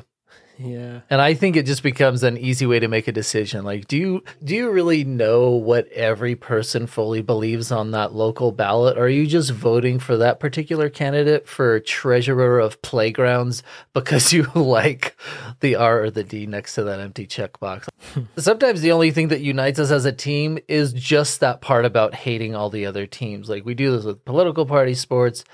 Yeah. 0.58 1.00
And 1.08 1.20
I 1.20 1.34
think 1.34 1.56
it 1.56 1.66
just 1.66 1.82
becomes 1.82 2.22
an 2.22 2.36
easy 2.36 2.66
way 2.66 2.80
to 2.80 2.88
make 2.88 3.06
a 3.06 3.12
decision. 3.12 3.64
Like, 3.64 3.86
do 3.86 3.96
you 3.96 4.24
do 4.42 4.54
you 4.54 4.70
really 4.70 5.04
know 5.04 5.50
what 5.50 5.88
every 5.88 6.34
person 6.34 6.86
fully 6.86 7.22
believes 7.22 7.70
on 7.70 7.92
that 7.92 8.12
local 8.12 8.50
ballot? 8.50 8.98
Or 8.98 9.02
are 9.02 9.08
you 9.08 9.26
just 9.26 9.50
voting 9.50 9.98
for 9.98 10.16
that 10.16 10.40
particular 10.40 10.90
candidate 10.90 11.48
for 11.48 11.78
treasurer 11.80 12.58
of 12.58 12.82
playgrounds 12.82 13.62
because 13.92 14.32
you 14.32 14.44
like 14.54 15.16
the 15.60 15.76
R 15.76 16.02
or 16.02 16.10
the 16.10 16.24
D 16.24 16.46
next 16.46 16.74
to 16.74 16.84
that 16.84 17.00
empty 17.00 17.26
checkbox? 17.26 17.88
Sometimes 18.36 18.80
the 18.80 18.92
only 18.92 19.12
thing 19.12 19.28
that 19.28 19.40
unites 19.40 19.78
us 19.78 19.90
as 19.90 20.04
a 20.04 20.12
team 20.12 20.58
is 20.66 20.92
just 20.92 21.40
that 21.40 21.60
part 21.60 21.84
about 21.84 22.14
hating 22.14 22.56
all 22.56 22.70
the 22.70 22.86
other 22.86 23.06
teams. 23.06 23.48
Like 23.48 23.64
we 23.64 23.74
do 23.74 23.92
this 23.92 24.04
with 24.04 24.24
political 24.24 24.66
party 24.66 24.94
sports, 24.94 25.44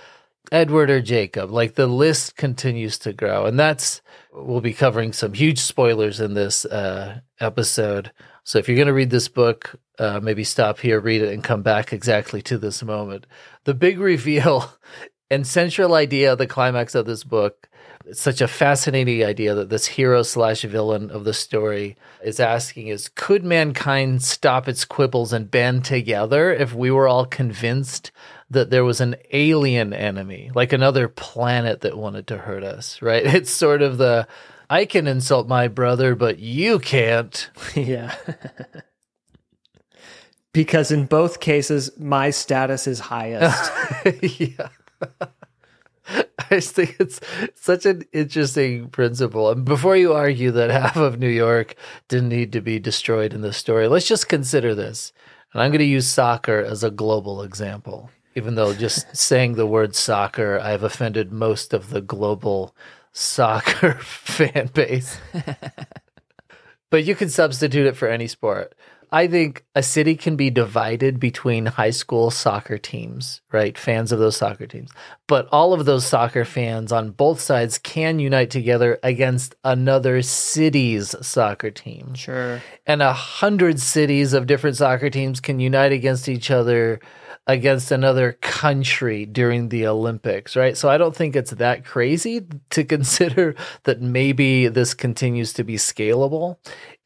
Edward 0.52 0.90
or 0.90 1.00
Jacob. 1.00 1.50
Like 1.50 1.74
the 1.74 1.86
list 1.86 2.36
continues 2.36 2.98
to 2.98 3.12
grow. 3.12 3.46
And 3.46 3.58
that's 3.58 4.02
we'll 4.32 4.60
be 4.60 4.72
covering 4.72 5.12
some 5.12 5.32
huge 5.32 5.58
spoilers 5.58 6.20
in 6.20 6.34
this 6.34 6.64
uh, 6.64 7.20
episode. 7.40 8.12
So 8.42 8.58
if 8.58 8.68
you're 8.68 8.76
going 8.76 8.88
to 8.88 8.92
read 8.92 9.10
this 9.10 9.28
book, 9.28 9.78
uh, 9.98 10.20
maybe 10.20 10.44
stop 10.44 10.80
here, 10.80 11.00
read 11.00 11.22
it, 11.22 11.32
and 11.32 11.42
come 11.42 11.62
back 11.62 11.92
exactly 11.92 12.42
to 12.42 12.58
this 12.58 12.82
moment. 12.82 13.26
The 13.64 13.74
big 13.74 13.98
reveal 13.98 14.72
and 15.30 15.46
central 15.46 15.94
idea 15.94 16.32
of 16.32 16.38
the 16.38 16.46
climax 16.46 16.94
of 16.94 17.06
this 17.06 17.24
book. 17.24 17.68
It's 18.06 18.20
such 18.20 18.40
a 18.40 18.49
fascinating 18.49 19.25
idea 19.25 19.54
that 19.54 19.70
this 19.70 19.87
hero 19.87 20.23
slash 20.23 20.62
villain 20.62 21.11
of 21.11 21.25
the 21.25 21.32
story 21.32 21.96
is 22.23 22.38
asking 22.38 22.88
is 22.88 23.08
could 23.08 23.44
mankind 23.44 24.23
stop 24.23 24.68
its 24.68 24.84
quibbles 24.84 25.32
and 25.32 25.50
band 25.50 25.84
together 25.84 26.52
if 26.52 26.75
we 26.75 26.90
were 26.90 27.08
all 27.08 27.25
convinced 27.25 28.12
that 28.50 28.68
there 28.70 28.84
was 28.84 29.00
an 29.00 29.16
alien 29.32 29.92
enemy, 29.92 30.50
like 30.54 30.73
another 30.73 31.08
planet 31.08 31.80
that 31.80 31.96
wanted 31.96 32.26
to 32.26 32.38
hurt 32.38 32.62
us, 32.62 33.00
right? 33.00 33.25
It's 33.34 33.50
sort 33.50 33.82
of 33.82 33.99
the 33.99 34.26
I 34.68 34.84
can 34.87 35.06
insult 35.06 35.49
my 35.49 35.68
brother, 35.68 36.14
but 36.14 36.38
you 36.38 36.78
can't. 36.78 37.50
yeah. 37.75 38.14
because 40.52 40.90
in 40.90 41.06
both 41.06 41.40
cases, 41.40 41.90
my 41.99 42.30
status 42.30 42.87
is 42.87 43.00
highest. 43.00 43.73
yeah. 44.23 44.68
I 46.38 46.46
just 46.50 46.75
think 46.75 46.96
it's 46.99 47.20
such 47.54 47.87
an 47.87 48.04
interesting 48.12 48.88
principle. 48.88 49.50
And 49.50 49.64
before 49.64 49.96
you 49.96 50.12
argue 50.12 50.50
that 50.52 50.70
half 50.70 50.96
of 50.96 51.18
New 51.18 51.28
York 51.28 51.75
didn't 52.08 52.28
need 52.28 52.52
to 52.52 52.61
be 52.61 52.78
destroyed 52.78 53.32
in 53.32 53.40
this 53.40 53.56
story, 53.56 53.88
let's 53.88 54.08
just 54.08 54.28
consider 54.28 54.75
this. 54.75 55.12
And 55.52 55.62
I'm 55.62 55.70
going 55.70 55.78
to 55.78 55.84
use 55.84 56.08
soccer 56.08 56.58
as 56.58 56.82
a 56.82 56.90
global 56.90 57.42
example 57.42 58.11
even 58.34 58.54
though 58.54 58.75
just 58.75 59.16
saying 59.16 59.54
the 59.54 59.66
word 59.66 59.94
soccer, 59.94 60.58
I've 60.58 60.82
offended 60.82 61.32
most 61.32 61.73
of 61.73 61.90
the 61.90 62.00
global 62.00 62.75
soccer 63.12 63.94
fan 64.00 64.70
base. 64.73 65.18
but 66.90 67.04
you 67.04 67.14
can 67.14 67.28
substitute 67.28 67.87
it 67.87 67.96
for 67.96 68.08
any 68.08 68.26
sport. 68.26 68.75
I 69.11 69.26
think 69.26 69.64
a 69.75 69.82
city 69.82 70.16
can 70.16 70.37
be 70.37 70.50
divided 70.50 71.18
between 71.18 71.66
high 71.66 71.90
school 71.90 72.30
soccer 72.30 72.78
teams, 72.78 73.40
right? 73.52 73.76
Fans 73.76 74.12
of 74.12 74.18
those 74.18 74.37
soccer 74.37 74.66
teams. 74.66 74.90
But 75.26 75.49
all 75.50 75.73
of 75.73 75.84
those 75.84 76.06
soccer 76.06 76.44
fans 76.44 76.92
on 76.92 77.11
both 77.11 77.40
sides 77.40 77.78
can 77.78 78.18
unite 78.18 78.50
together 78.50 78.99
against 79.02 79.54
another 79.64 80.23
city's 80.23 81.14
soccer 81.26 81.70
team. 81.70 82.14
Sure. 82.14 82.61
And 82.87 83.02
a 83.02 83.12
hundred 83.12 83.80
cities 83.80 84.32
of 84.32 84.46
different 84.46 84.76
soccer 84.76 85.11
teams 85.11 85.40
can 85.40 85.61
unite 85.61 85.92
against 85.92 86.28
each 86.28 86.50
other 86.50 87.00
against 87.46 87.92
another 87.92 88.32
country 88.40 89.26
during 89.26 89.68
the 89.68 89.87
Olympics, 89.87 90.56
right? 90.56 90.76
So 90.76 90.88
I 90.88 90.96
don't 90.96 91.14
think 91.14 91.37
it's 91.37 91.50
that 91.52 91.84
crazy 91.84 92.46
to 92.70 92.84
consider 92.94 93.54
that 93.84 94.00
maybe 94.00 94.68
this 94.68 94.94
continues 94.94 95.52
to 95.54 95.64
be 95.64 95.76
scalable 95.76 96.56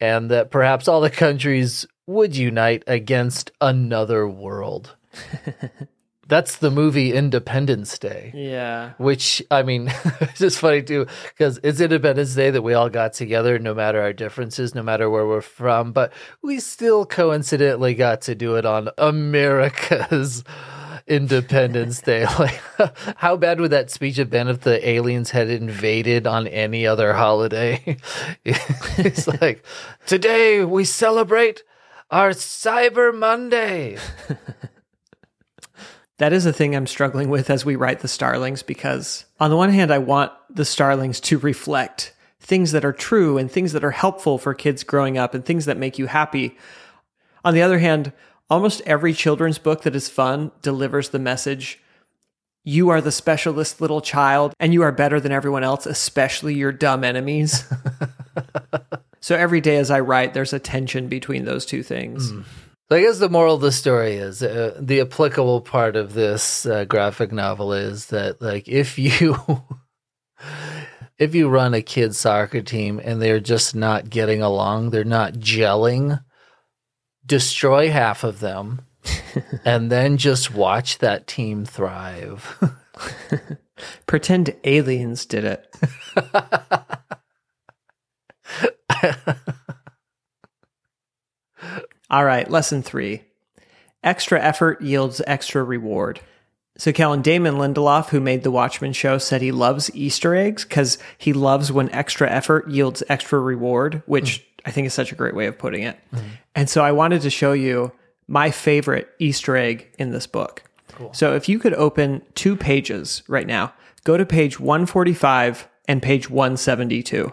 and 0.01 0.31
that 0.31 0.51
perhaps 0.51 0.89
all 0.89 1.01
the 1.01 1.11
countries 1.11 1.87
would 2.07 2.37
unite 2.37 2.83
against 2.87 3.51
another 3.61 4.27
world. 4.27 4.97
That's 6.29 6.57
the 6.57 6.71
movie 6.71 7.15
Independence 7.15 7.99
Day. 7.99 8.33
Yeah. 8.35 8.93
Which, 8.99 9.43
I 9.51 9.63
mean, 9.63 9.91
it's 10.21 10.39
just 10.39 10.59
funny 10.59 10.83
too, 10.83 11.07
because 11.29 11.59
it's 11.63 11.81
Independence 11.81 12.35
Day 12.35 12.51
that 12.51 12.61
we 12.61 12.75
all 12.75 12.91
got 12.91 13.15
together, 13.15 13.59
no 13.59 13.75
matter 13.75 14.01
our 14.01 14.13
differences, 14.13 14.75
no 14.75 14.83
matter 14.83 15.09
where 15.09 15.27
we're 15.27 15.41
from, 15.41 15.93
but 15.93 16.13
we 16.43 16.61
still 16.61 17.07
coincidentally 17.07 17.95
got 17.95 18.21
to 18.23 18.35
do 18.35 18.57
it 18.57 18.67
on 18.67 18.91
America's 18.99 20.45
Independence 21.09 22.01
Day. 22.01 22.27
Like, 22.39 22.61
how 23.17 23.37
bad 23.37 23.61
would 23.61 23.73
that 23.73 23.91
speech 23.91 24.17
have 24.19 24.31
been 24.31 24.49
if 24.49 24.61
the 24.61 24.87
aliens 24.89 25.31
had 25.31 25.49
invaded 25.49 26.27
on 26.27 26.47
any 26.47 26.87
other 26.87 27.15
holiday? 27.15 27.97
it's 28.45 29.27
like, 29.41 29.65
today 30.07 30.65
we 30.65 30.85
celebrate 30.85 31.65
our 32.11 32.31
Cyber 32.31 33.17
Monday. 33.17 33.99
That 36.19 36.33
is 36.33 36.47
a 36.47 36.53
thing 36.53 36.75
I'm 36.75 36.87
struggling 36.87 37.29
with 37.31 37.49
as 37.49 37.65
we 37.65 37.77
write 37.77 38.01
the 38.01 38.09
Starlings 38.09 38.63
because, 38.63 39.25
on 39.39 39.51
the 39.51 39.57
one 39.57 39.71
hand, 39.71 39.93
I 39.93 39.99
want 39.99 40.33
the 40.51 40.65
Starlings 40.65 41.21
to 41.21 41.39
reflect 41.39 42.13
things 42.41 42.73
that 42.73 42.85
are 42.85 42.93
true 42.93 43.39
and 43.39 43.51
things 43.51 43.73
that 43.73 43.85
are 43.85 43.93
helpful 43.93 44.37
for 44.37 44.53
kids 44.53 44.83
growing 44.83 45.17
up 45.17 45.35
and 45.35 45.45
things 45.45 45.67
that 45.67 45.77
make 45.77 45.99
you 45.99 46.07
happy. 46.07 46.57
On 47.45 47.55
the 47.55 47.63
other 47.63 47.79
hand, 47.79 48.13
almost 48.51 48.81
every 48.87 49.13
children's 49.13 49.59
book 49.59 49.83
that 49.83 49.95
is 49.95 50.09
fun 50.09 50.51
delivers 50.63 51.11
the 51.11 51.19
message 51.19 51.81
you 52.69 52.91
are 52.91 53.01
the 53.01 53.11
specialist 53.11 53.81
little 53.81 54.03
child 54.03 54.53
and 54.61 54.75
you 54.75 54.83
are 54.83 54.93
better 54.93 55.21
than 55.21 55.33
everyone 55.33 55.65
else, 55.65 55.87
especially 55.87 56.55
your 56.55 56.71
dumb 56.71 57.03
enemies. 57.03 57.65
so 59.21 59.35
every 59.35 59.63
day 59.63 59.77
as 59.77 59.91
I 59.91 60.01
write, 60.01 60.35
there's 60.35 60.53
a 60.53 60.59
tension 60.59 61.09
between 61.09 61.47
those 61.47 61.65
two 61.65 61.83
things. 61.83 62.31
Mm. 62.31 62.45
So 62.91 62.97
I 62.97 63.01
guess 63.01 63.19
the 63.21 63.31
moral 63.31 63.55
of 63.55 63.63
the 63.63 63.73
story 63.73 64.17
is 64.17 64.43
uh, 64.43 64.77
the 64.79 65.01
applicable 65.01 65.63
part 65.63 65.97
of 65.97 66.13
this 66.13 66.67
uh, 66.67 66.85
graphic 66.85 67.33
novel 67.33 67.73
is 67.73 68.07
that 68.07 68.43
like 68.43 68.69
if 68.69 68.99
you 68.99 69.37
if 71.19 71.35
you 71.35 71.49
run 71.49 71.73
a 71.73 71.81
kid 71.81 72.15
soccer 72.15 72.61
team 72.61 73.01
and 73.03 73.21
they're 73.21 73.41
just 73.41 73.75
not 73.75 74.11
getting 74.11 74.43
along, 74.43 74.91
they're 74.91 75.05
not 75.05 75.35
gelling, 75.35 76.23
destroy 77.29 77.91
half 77.91 78.25
of 78.25 78.41
them 78.41 78.81
and 79.65 79.93
then 79.93 80.17
just 80.17 80.53
watch 80.53 80.99
that 80.99 81.29
team 81.29 81.65
thrive. 81.65 82.59
Pretend 84.07 84.57
aliens 84.65 85.25
did 85.27 85.45
it. 85.45 85.77
All 92.11 92.25
right, 92.25 92.51
lesson 92.51 92.83
three. 92.83 93.23
Extra 94.03 94.41
effort 94.41 94.81
yields 94.81 95.21
extra 95.27 95.63
reward. 95.63 96.21
So, 96.79 96.93
Kellen 96.93 97.21
Damon 97.23 97.57
Lindelof, 97.57 98.11
who 98.11 98.21
made 98.21 98.45
the 98.45 98.53
Watchmen 98.53 98.93
show, 98.93 99.19
said 99.19 99.43
he 99.43 99.53
loves 99.53 99.95
Easter 99.95 100.35
eggs 100.35 100.65
because 100.65 100.97
he 101.19 101.33
loves 101.33 101.73
when 101.73 101.91
extra 101.91 102.31
effort 102.31 102.71
yields 102.71 103.03
extra 103.09 103.41
reward, 103.41 104.03
which 104.07 104.41
mm. 104.41 104.45
I 104.69 104.71
think 104.71 104.87
is 104.87 104.93
such 104.93 105.13
a 105.13 105.15
great 105.15 105.35
way 105.35 105.47
of 105.47 105.57
putting 105.57 105.83
it. 105.83 105.99
Mm. 106.15 106.25
And 106.55 106.71
so, 106.71 106.85
I 106.85 106.93
wanted 106.93 107.23
to 107.23 107.31
show 107.31 107.53
you 107.53 107.91
my 108.27 108.51
favorite 108.51 109.09
Easter 109.19 109.57
egg 109.57 109.89
in 109.99 110.11
this 110.11 110.27
book. 110.27 110.63
Cool. 110.93 111.13
So, 111.15 111.35
if 111.35 111.49
you 111.49 111.59
could 111.59 111.73
open 111.73 112.21
two 112.35 112.55
pages 112.55 113.23
right 113.29 113.47
now, 113.47 113.73
go 114.05 114.19
to 114.19 114.27
page 114.27 114.61
145 114.61 115.67
and 115.87 116.03
page 116.03 116.29
172. 116.29 117.33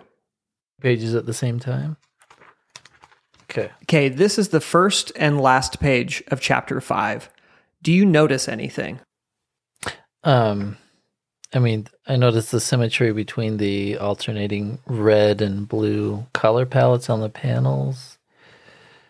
Pages 0.80 1.14
at 1.14 1.26
the 1.26 1.34
same 1.34 1.60
time? 1.60 1.98
Okay. 3.52 3.70
Okay, 3.84 4.08
this 4.08 4.40
is 4.40 4.50
the 4.50 4.62
first 4.62 5.12
and 5.18 5.42
last 5.42 5.82
page 5.82 6.24
of 6.30 6.40
chapter 6.40 6.80
5. 6.80 7.30
Do 7.84 7.92
you 7.92 8.06
notice 8.06 8.48
anything? 8.48 9.02
Um 10.24 10.78
I 11.56 11.60
mean, 11.60 11.88
I 12.06 12.18
noticed 12.18 12.52
the 12.52 12.60
symmetry 12.60 13.14
between 13.14 13.58
the 13.58 13.98
alternating 13.98 14.80
red 14.86 15.42
and 15.42 15.68
blue 15.68 16.26
color 16.34 16.66
palettes 16.66 17.10
on 17.10 17.22
the 17.22 17.30
panels. 17.30 18.18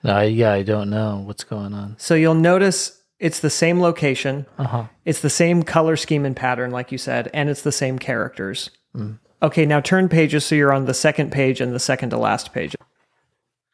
No, 0.03 0.21
yeah, 0.21 0.51
I 0.51 0.61
don't 0.61 0.91
know 0.91 1.23
what's 1.25 1.43
going 1.43 1.73
on. 1.73 1.95
So 1.97 2.13
you'll 2.13 2.35
notice 2.35 3.01
it's 3.19 3.39
the 3.39 3.49
same 3.49 3.81
location. 3.81 4.45
Uh-huh. 4.59 4.85
It's 5.05 5.21
the 5.21 5.29
same 5.31 5.63
color 5.63 5.97
scheme 5.97 6.23
and 6.23 6.35
pattern, 6.35 6.69
like 6.69 6.91
you 6.91 6.99
said, 6.99 7.31
and 7.33 7.49
it's 7.49 7.63
the 7.63 7.71
same 7.71 7.97
characters. 7.97 8.69
Mm. 8.95 9.17
Okay, 9.41 9.65
now 9.65 9.79
turn 9.79 10.07
pages 10.07 10.45
so 10.45 10.53
you're 10.53 10.71
on 10.71 10.85
the 10.85 10.93
second 10.93 11.31
page 11.31 11.59
and 11.59 11.73
the 11.73 11.79
second 11.79 12.11
to 12.11 12.17
last 12.17 12.53
page. 12.53 12.75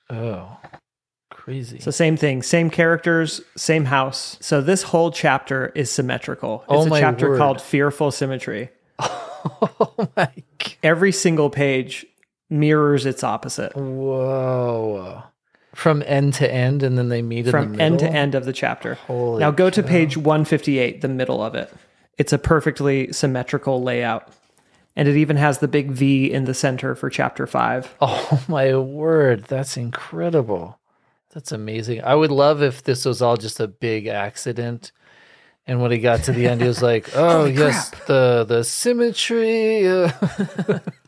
Oh, 0.10 0.58
crazy. 1.42 1.80
So 1.80 1.90
same 1.90 2.18
thing, 2.18 2.44
same 2.44 2.70
characters, 2.70 3.42
same 3.58 3.86
house. 3.86 4.38
So 4.42 4.62
this 4.62 4.84
whole 4.84 5.12
chapter 5.12 5.72
is 5.74 5.90
symmetrical. 5.90 6.64
It's 6.70 6.88
oh 6.88 6.94
a 6.94 7.00
chapter 7.00 7.30
word. 7.30 7.38
called 7.40 7.62
Fearful 7.62 8.12
Symmetry. 8.12 8.70
Oh 9.44 10.08
my 10.16 10.32
God. 10.60 10.74
Every 10.84 11.12
single 11.12 11.50
page 11.50 12.06
mirrors 12.52 13.08
its 13.08 13.24
opposite. 13.24 13.76
Whoa. 13.76 15.24
From 15.74 16.04
end 16.06 16.36
to 16.36 16.54
end, 16.54 16.84
and 16.84 16.96
then 16.96 17.10
they 17.10 17.24
meet 17.24 17.48
from 17.48 17.74
the 17.74 17.82
end 17.82 17.98
to 18.00 18.08
end 18.08 18.36
of 18.36 18.46
the 18.46 18.54
chapter. 18.54 18.94
Holy 18.94 19.40
now 19.40 19.50
go 19.50 19.66
cow. 19.66 19.70
to 19.72 19.82
page 19.82 20.16
158, 20.16 21.02
the 21.02 21.08
middle 21.08 21.44
of 21.44 21.56
it. 21.56 21.74
It's 22.20 22.32
a 22.32 22.38
perfectly 22.38 23.12
symmetrical 23.14 23.82
layout. 23.82 24.32
And 24.96 25.08
it 25.08 25.18
even 25.18 25.38
has 25.38 25.58
the 25.58 25.68
big 25.68 25.90
V 25.90 26.32
in 26.32 26.44
the 26.44 26.54
center 26.54 26.94
for 26.94 27.10
chapter 27.10 27.48
five. 27.48 27.96
Oh 28.00 28.44
my 28.48 28.76
word, 28.78 29.46
that's 29.46 29.76
incredible. 29.76 30.80
That's 31.34 31.52
amazing. 31.52 32.04
I 32.04 32.16
would 32.16 32.32
love 32.32 32.62
if 32.62 32.84
this 32.84 33.06
was 33.06 33.22
all 33.22 33.38
just 33.38 33.60
a 33.60 33.68
big 33.68 34.08
accident. 34.08 34.92
And 35.66 35.82
when 35.82 35.92
he 35.92 36.00
got 36.00 36.24
to 36.24 36.32
the 36.32 36.48
end, 36.48 36.62
he 36.62 36.68
was 36.68 36.82
like, 36.92 37.16
"Oh 37.16 37.46
yes, 37.46 37.90
the 38.08 38.46
the 38.48 38.64
symmetry." 38.64 40.10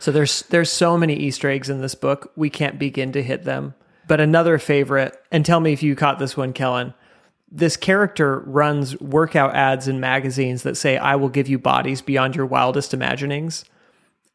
So 0.00 0.10
there's 0.10 0.42
there's 0.44 0.70
so 0.70 0.96
many 0.96 1.14
Easter 1.14 1.50
eggs 1.50 1.68
in 1.68 1.82
this 1.82 1.94
book, 1.94 2.32
we 2.34 2.48
can't 2.48 2.78
begin 2.78 3.12
to 3.12 3.22
hit 3.22 3.44
them. 3.44 3.74
But 4.08 4.18
another 4.18 4.58
favorite, 4.58 5.14
and 5.30 5.44
tell 5.44 5.60
me 5.60 5.74
if 5.74 5.82
you 5.82 5.94
caught 5.94 6.18
this 6.18 6.36
one, 6.36 6.52
Kellen. 6.52 6.94
This 7.52 7.76
character 7.76 8.38
runs 8.46 8.98
workout 9.00 9.54
ads 9.54 9.88
in 9.88 10.00
magazines 10.00 10.62
that 10.62 10.76
say, 10.76 10.96
I 10.96 11.16
will 11.16 11.28
give 11.28 11.48
you 11.48 11.58
bodies 11.58 12.00
beyond 12.00 12.34
your 12.34 12.46
wildest 12.46 12.94
imaginings. 12.94 13.64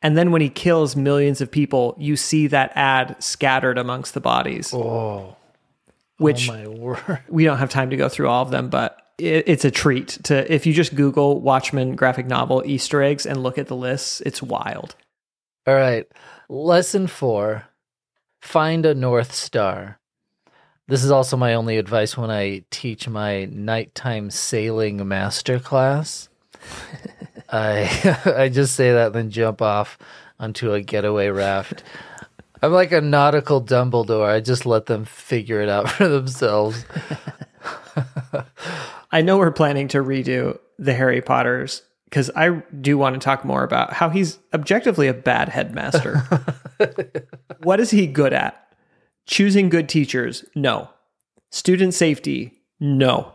And 0.01 0.17
then 0.17 0.31
when 0.31 0.41
he 0.41 0.49
kills 0.49 0.95
millions 0.95 1.41
of 1.41 1.49
people, 1.49 1.95
you 1.97 2.15
see 2.15 2.47
that 2.47 2.71
ad 2.75 3.15
scattered 3.23 3.77
amongst 3.77 4.13
the 4.13 4.21
bodies. 4.21 4.73
oh, 4.73 5.35
which 6.17 6.49
oh 6.49 6.53
my 6.53 6.67
word! 6.67 7.23
we 7.27 7.43
don't 7.43 7.57
have 7.57 7.69
time 7.69 7.89
to 7.89 7.97
go 7.97 8.09
through 8.09 8.29
all 8.29 8.43
of 8.43 8.51
them, 8.51 8.69
but 8.69 9.01
it, 9.17 9.45
it's 9.47 9.65
a 9.65 9.71
treat 9.71 10.09
to 10.23 10.53
if 10.53 10.65
you 10.65 10.73
just 10.73 10.95
Google 10.95 11.41
Watchmen 11.41 11.95
graphic 11.95 12.27
novel 12.27 12.63
Easter 12.65 13.01
eggs 13.01 13.25
and 13.25 13.41
look 13.41 13.57
at 13.57 13.67
the 13.67 13.75
lists, 13.75 14.21
it's 14.21 14.41
wild. 14.41 14.95
All 15.67 15.75
right, 15.75 16.05
lesson 16.49 17.07
four: 17.07 17.65
find 18.41 18.85
a 18.85 18.93
north 18.93 19.33
star. 19.33 19.99
This 20.87 21.03
is 21.03 21.09
also 21.09 21.35
my 21.35 21.55
only 21.55 21.77
advice 21.77 22.15
when 22.15 22.29
I 22.29 22.63
teach 22.69 23.07
my 23.09 23.45
nighttime 23.45 24.29
sailing 24.29 25.05
master 25.07 25.59
class. 25.59 26.29
I 27.49 28.19
I 28.37 28.49
just 28.49 28.75
say 28.75 28.93
that, 28.93 29.13
then 29.13 29.29
jump 29.29 29.61
off 29.61 29.97
onto 30.39 30.73
a 30.73 30.81
getaway 30.81 31.29
raft. 31.29 31.83
I'm 32.61 32.71
like 32.71 32.91
a 32.91 33.01
nautical 33.01 33.61
Dumbledore. 33.61 34.27
I 34.27 34.39
just 34.39 34.65
let 34.65 34.87
them 34.87 35.05
figure 35.05 35.61
it 35.61 35.69
out 35.69 35.89
for 35.91 36.07
themselves. 36.07 36.85
I 39.11 39.21
know 39.21 39.37
we're 39.37 39.51
planning 39.51 39.87
to 39.89 39.99
redo 39.99 40.59
the 40.77 40.93
Harry 40.93 41.21
Potters 41.21 41.83
because 42.05 42.31
I 42.35 42.61
do 42.79 42.97
want 42.97 43.13
to 43.15 43.19
talk 43.19 43.45
more 43.45 43.63
about 43.63 43.93
how 43.93 44.09
he's 44.09 44.39
objectively 44.53 45.07
a 45.07 45.13
bad 45.13 45.49
headmaster. 45.49 46.23
what 47.63 47.79
is 47.79 47.91
he 47.91 48.07
good 48.07 48.33
at? 48.33 48.61
Choosing 49.25 49.69
good 49.69 49.89
teachers? 49.89 50.45
No. 50.55 50.89
Student 51.51 51.93
safety? 51.93 52.53
No. 52.79 53.33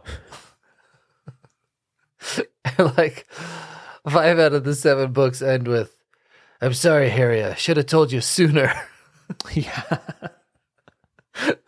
like 2.79 3.27
five 4.09 4.39
out 4.39 4.53
of 4.53 4.65
the 4.65 4.75
seven 4.75 5.13
books 5.13 5.43
end 5.43 5.69
with, 5.69 5.97
"I'm 6.61 6.75
sorry, 6.75 7.09
Harry. 7.09 7.45
I 7.45 7.55
should 7.55 7.77
have 7.77 7.87
told 7.87 8.13
you 8.13 8.21
sooner." 8.21 8.73
yeah. 9.53 9.99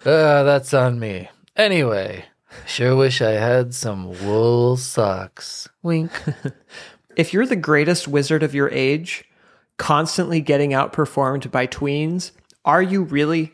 Uh, 0.04 0.42
that's 0.42 0.74
on 0.74 0.98
me. 0.98 1.30
Anyway, 1.56 2.26
sure 2.66 2.94
wish 2.94 3.22
I 3.22 3.30
had 3.30 3.72
some 3.72 4.10
wool 4.26 4.76
socks. 4.76 5.66
Wink. 5.82 6.10
If 7.16 7.32
you're 7.32 7.46
the 7.46 7.56
greatest 7.56 8.08
wizard 8.08 8.42
of 8.42 8.54
your 8.54 8.70
age, 8.70 9.24
constantly 9.76 10.40
getting 10.40 10.70
outperformed 10.70 11.50
by 11.50 11.66
tweens, 11.66 12.32
are 12.64 12.82
you 12.82 13.02
really? 13.02 13.52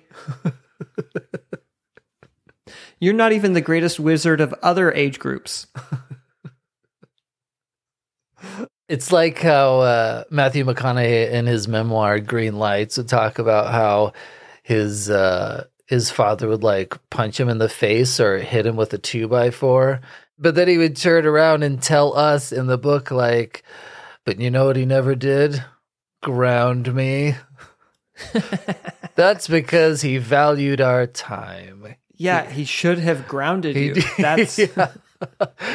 you're 3.00 3.14
not 3.14 3.33
even 3.33 3.52
the 3.52 3.61
greatest 3.61 3.99
wizard 3.99 4.40
of 4.40 4.54
other 4.62 4.92
age 4.92 5.18
groups. 5.18 5.66
It's 8.88 9.12
like 9.12 9.38
how 9.40 9.80
uh, 9.80 10.25
Matthew 10.30 10.64
McConaughey 10.64 11.30
in 11.30 11.47
his 11.47 11.68
memoir 11.68 12.21
Green 12.21 12.57
Lights 12.59 12.97
would 12.97 13.09
talk 13.09 13.38
about 13.38 13.71
how 13.71 14.14
his 14.62 15.11
uh, 15.11 15.64
his 15.87 16.11
father 16.11 16.49
would 16.49 16.62
like 16.62 16.97
punch 17.11 17.38
him 17.38 17.49
in 17.49 17.59
the 17.59 17.68
face 17.68 18.18
or 18.18 18.38
hit 18.38 18.66
him 18.66 18.76
with 18.76 18.92
a 18.95 18.99
two 18.99 19.28
by 19.28 19.50
four, 19.50 20.00
but 20.38 20.54
then 20.54 20.68
he 20.68 20.78
would 20.78 20.97
turn 20.97 21.26
around 21.26 21.62
and 21.62 21.83
tell 21.83 22.16
us 22.16 22.50
in 22.50 22.66
the 22.66 22.78
book 22.78 23.11
like, 23.11 23.62
"But 24.25 24.40
you 24.40 24.50
know 24.50 24.66
what 24.66 24.76
he 24.76 24.87
never 24.87 25.14
did? 25.14 25.62
Ground 26.23 26.95
me." 26.95 27.35
That's 29.14 29.49
because 29.49 30.02
he 30.02 30.18
valued 30.18 30.80
our 30.80 31.07
time. 31.07 31.95
Yeah, 32.16 32.50
he 32.50 32.64
should 32.64 32.99
have 32.99 33.28
grounded 33.28 33.76
you. 33.76 34.02
That's 34.18 34.59
Yeah. 34.76 34.92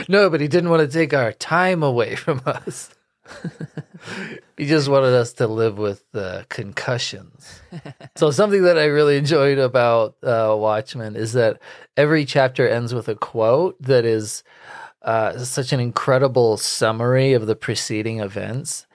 no, 0.08 0.30
but 0.30 0.42
he 0.42 0.48
didn't 0.48 0.70
want 0.70 0.82
to 0.82 0.88
take 0.88 1.14
our 1.14 1.32
time 1.34 1.84
away 1.84 2.16
from 2.16 2.42
us. 2.46 2.90
he 4.58 4.66
just 4.66 4.90
wanted 4.90 5.14
us 5.14 5.34
to 5.34 5.48
live 5.48 5.78
with 5.78 6.04
uh, 6.14 6.44
concussions. 6.50 7.62
so 8.16 8.32
something 8.32 8.64
that 8.64 8.78
I 8.78 8.86
really 8.86 9.18
enjoyed 9.18 9.58
about 9.58 10.16
uh, 10.24 10.56
Watchmen 10.58 11.16
is 11.16 11.34
that 11.34 11.60
every 11.96 12.26
chapter 12.26 12.68
ends 12.68 12.94
with 12.94 13.08
a 13.08 13.16
quote 13.16 13.82
that 13.82 14.06
is 14.06 14.44
uh, 15.02 15.38
such 15.40 15.74
an 15.74 15.80
incredible 15.80 16.58
summary 16.58 17.34
of 17.34 17.48
the 17.48 17.56
preceding 17.56 18.20
events. 18.20 18.86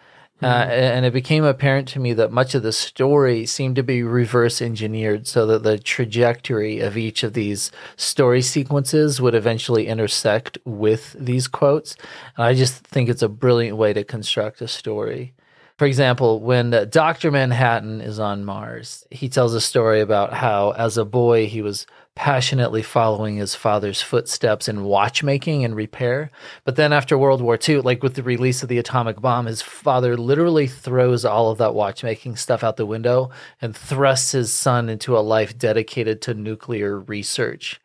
Uh, 0.41 0.47
and 0.47 1.05
it 1.05 1.13
became 1.13 1.43
apparent 1.43 1.89
to 1.89 1.99
me 1.99 2.13
that 2.13 2.31
much 2.31 2.55
of 2.55 2.63
the 2.63 2.73
story 2.73 3.45
seemed 3.45 3.75
to 3.75 3.83
be 3.83 4.05
reverse 4.05 4.63
engineered 4.63 5.27
so 5.27 5.47
that 5.47 5.65
the 5.65 5.79
trajectory 5.79 6.79
of 6.79 6.97
each 6.97 7.25
of 7.25 7.33
these 7.33 7.73
story 7.97 8.41
sequences 8.41 9.21
would 9.21 9.35
eventually 9.35 9.89
intersect 9.89 10.57
with 10.65 11.17
these 11.19 11.49
quotes. 11.49 11.97
And 12.37 12.45
I 12.45 12.55
just 12.55 12.85
think 12.85 13.09
it's 13.09 13.23
a 13.23 13.29
brilliant 13.29 13.77
way 13.77 13.93
to 13.93 14.05
construct 14.05 14.61
a 14.61 14.69
story. 14.69 15.35
For 15.77 15.87
example, 15.87 16.41
when 16.41 16.71
Dr. 16.91 17.31
Manhattan 17.31 18.01
is 18.01 18.19
on 18.19 18.45
Mars, 18.45 19.07
he 19.11 19.29
tells 19.29 19.55
a 19.55 19.61
story 19.61 20.01
about 20.01 20.33
how, 20.33 20.73
as 20.73 20.99
a 20.99 21.05
boy, 21.05 21.47
he 21.47 21.63
was 21.63 21.87
passionately 22.19 22.83
following 22.83 23.37
his 23.37 23.55
father's 23.55 24.03
footsteps 24.03 24.67
in 24.67 24.83
watchmaking 24.83 25.65
and 25.65 25.77
repair. 25.77 26.33
But 26.65 26.75
then 26.75 26.93
after 26.93 27.17
World 27.17 27.41
War 27.41 27.57
II, 27.57 27.83
like 27.83 28.03
with 28.03 28.15
the 28.15 28.25
release 28.25 28.61
of 28.61 28.69
the 28.69 28.79
atomic 28.79 29.21
bomb, 29.21 29.47
his 29.47 29.63
father 29.63 30.17
literally 30.17 30.67
throws 30.67 31.25
all 31.25 31.49
of 31.49 31.59
that 31.59 31.75
watchmaking 31.75 32.35
stuff 32.35 32.65
out 32.65 32.77
the 32.77 32.85
window 32.85 33.31
and 33.63 33.75
thrusts 33.75 34.33
his 34.33 34.53
son 34.53 34.89
into 34.89 35.17
a 35.17 35.21
life 35.21 35.57
dedicated 35.57 36.21
to 36.23 36.35
nuclear 36.35 36.99
research. 36.99 37.81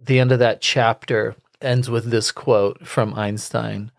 The 0.00 0.20
end 0.20 0.30
of 0.30 0.38
that 0.38 0.60
chapter 0.60 1.34
ends 1.60 1.90
with 1.90 2.08
this 2.08 2.30
quote 2.30 2.86
from 2.86 3.14
Einstein. 3.14 3.90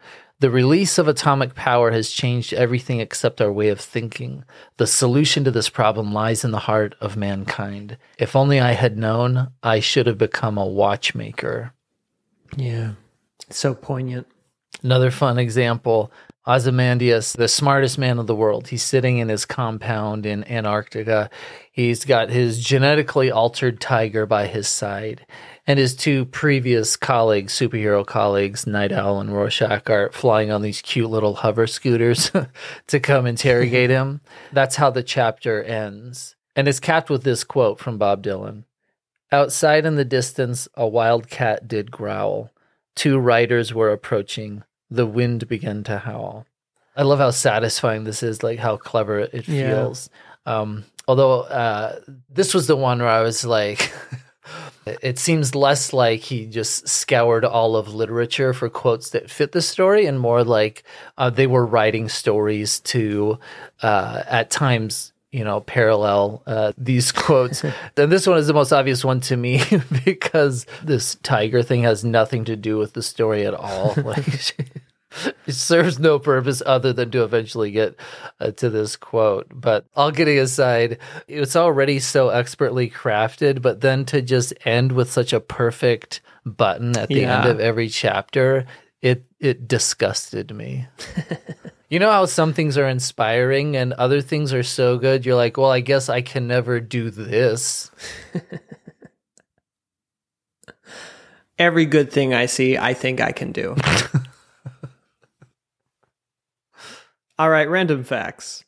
The 0.44 0.52
release 0.52 0.98
of 0.98 1.08
atomic 1.08 1.56
power 1.56 1.92
has 1.92 2.12
changed 2.12 2.52
everything 2.52 3.00
except 3.00 3.40
our 3.40 3.50
way 3.50 3.70
of 3.70 3.80
thinking. 3.80 4.44
The 4.76 4.86
solution 4.86 5.46
to 5.46 5.52
this 5.52 5.70
problem 5.70 6.12
lies 6.12 6.44
in 6.44 6.52
the 6.52 6.60
heart 6.60 6.96
of 7.00 7.16
mankind. 7.16 7.98
If 8.20 8.36
only 8.36 8.60
I 8.60 8.74
had 8.74 8.98
known, 8.98 9.52
I 9.64 9.80
should 9.80 10.06
have 10.06 10.18
become 10.18 10.58
a 10.58 10.66
watchmaker. 10.66 11.72
yeah. 12.58 12.96
So 13.52 13.74
poignant. 13.74 14.28
Another 14.82 15.12
fun 15.12 15.40
example 15.40 16.12
Ozymandias, 16.46 17.32
the 17.32 17.48
smartest 17.48 17.98
man 17.98 18.20
of 18.20 18.28
the 18.28 18.36
world. 18.36 18.68
He's 18.68 18.84
sitting 18.84 19.20
in 19.20 19.30
his 19.30 19.46
compound 19.46 20.26
in 20.26 20.44
Antarctica. 20.44 21.30
He's 21.72 22.04
got 22.04 22.30
his 22.30 22.62
genetically 22.62 23.32
altered 23.32 23.80
tiger 23.80 24.26
by 24.26 24.48
his 24.48 24.68
side. 24.68 25.26
And 25.66 25.80
his 25.80 25.96
two 25.96 26.26
previous 26.26 26.98
colleagues, 26.98 27.54
superhero 27.54 28.06
colleagues, 28.06 28.68
Night 28.68 28.92
Owl 28.92 29.22
and 29.22 29.34
Rorschach, 29.34 29.90
are 29.90 30.12
flying 30.12 30.52
on 30.52 30.62
these 30.62 30.82
cute 30.82 31.10
little 31.10 31.36
hover 31.36 31.68
scooters 31.68 32.32
to 32.88 33.00
come 33.00 33.26
interrogate 33.26 33.90
him. 33.90 34.20
That's 34.52 34.76
how 34.76 34.90
the 34.90 35.04
chapter 35.04 35.64
ends. 35.64 36.36
And 36.56 36.68
it's 36.68 36.82
capped 36.82 37.10
with 37.10 37.24
this 37.24 37.44
quote 37.46 37.80
from 37.80 37.98
Bob 37.98 38.24
Dylan 38.24 38.66
Outside 39.32 39.86
in 39.86 39.96
the 39.96 40.06
distance, 40.06 40.68
a 40.76 40.86
wild 40.88 41.30
cat 41.30 41.68
did 41.68 41.90
growl. 41.92 42.52
Two 42.96 43.18
riders 43.18 43.74
were 43.74 43.92
approaching. 43.92 44.64
The 44.92 45.08
wind 45.08 45.48
began 45.48 45.84
to 45.86 45.98
howl. 45.98 46.46
I 46.96 47.02
love 47.04 47.18
how 47.20 47.32
satisfying 47.32 48.04
this 48.04 48.22
is, 48.22 48.44
like 48.44 48.60
how 48.60 48.78
clever 48.78 49.20
it 49.20 49.48
Yeah. 49.48 49.70
feels. 49.72 50.10
Um, 50.46 50.84
although 51.08 51.42
uh, 51.44 52.00
this 52.30 52.54
was 52.54 52.68
the 52.68 52.76
one 52.76 53.00
where 53.00 53.08
I 53.08 53.22
was 53.24 53.44
like, 53.44 53.92
it 54.86 55.18
seems 55.18 55.56
less 55.56 55.94
like 55.94 56.22
he 56.22 56.46
just 56.46 56.88
scoured 56.88 57.46
all 57.46 57.76
of 57.76 57.94
literature 57.94 58.54
for 58.54 58.70
quotes 58.70 59.10
that 59.12 59.30
fit 59.30 59.52
the 59.52 59.62
story, 59.62 60.06
and 60.06 60.20
more 60.20 60.44
like 60.44 60.84
uh, 61.18 61.30
they 61.30 61.48
were 61.48 61.66
writing 61.66 62.10
stories 62.10 62.80
to, 62.82 63.40
uh, 63.82 64.24
at 64.28 64.50
times, 64.50 65.14
you 65.32 65.44
know, 65.44 65.62
parallel 65.62 66.44
uh, 66.46 66.74
these 66.78 67.12
quotes. 67.24 67.64
and 67.64 68.12
this 68.12 68.28
one 68.28 68.38
is 68.38 68.48
the 68.48 68.54
most 68.54 68.72
obvious 68.72 69.04
one 69.04 69.20
to 69.22 69.38
me 69.38 69.62
because 70.06 70.66
this 70.84 71.16
tiger 71.24 71.64
thing 71.64 71.84
has 71.84 72.04
nothing 72.04 72.46
to 72.46 72.56
do 72.56 72.78
with 72.78 72.94
the 72.94 73.04
story 73.04 73.46
at 73.46 73.54
all. 73.54 73.96
Like, 74.04 74.56
it 75.48 75.54
serves 75.54 76.00
no 76.00 76.20
purpose 76.20 76.62
other 76.66 76.94
than 76.94 77.12
to 77.12 77.24
eventually 77.24 77.72
get 77.72 77.96
uh, 78.40 78.52
to 78.52 78.70
this 78.70 78.96
quote. 78.96 79.48
But 79.54 79.86
all 79.96 80.12
kidding 80.12 80.40
aside, 80.40 80.98
it's 81.28 81.56
already 81.56 82.00
so 82.00 82.30
expertly 82.30 82.90
crafted, 82.90 83.62
but 83.62 83.82
then 83.82 84.06
to 84.06 84.22
just 84.22 84.54
end 84.66 84.92
with 84.92 85.12
such 85.12 85.34
a 85.34 85.40
perfect 85.40 86.22
button 86.46 86.98
at 86.98 87.10
the 87.10 87.26
end 87.26 87.46
of 87.46 87.60
every 87.60 87.90
chapter, 87.90 88.66
it 89.02 89.26
it 89.40 89.68
disgusted 89.68 90.56
me. 90.56 90.88
You 91.94 92.00
know 92.00 92.10
how 92.10 92.26
some 92.26 92.54
things 92.54 92.76
are 92.80 92.88
inspiring 92.88 93.78
and 93.78 93.94
other 93.94 94.20
things 94.20 94.52
are 94.52 94.64
so 94.64 94.98
good, 94.98 95.28
you're 95.28 95.36
like, 95.36 95.58
well, 95.58 95.70
I 95.70 95.80
guess 95.80 96.10
I 96.10 96.22
can 96.22 96.48
never 96.48 96.80
do 96.80 97.12
this. 97.12 97.92
Every 101.60 101.86
good 101.86 102.12
thing 102.12 102.34
I 102.34 102.48
see, 102.48 102.80
I 102.80 102.96
think 102.96 103.22
I 103.22 103.32
can 103.32 103.52
do. 103.52 103.76
All 107.40 107.50
right, 107.50 107.68
random 107.68 108.04
facts. 108.04 108.64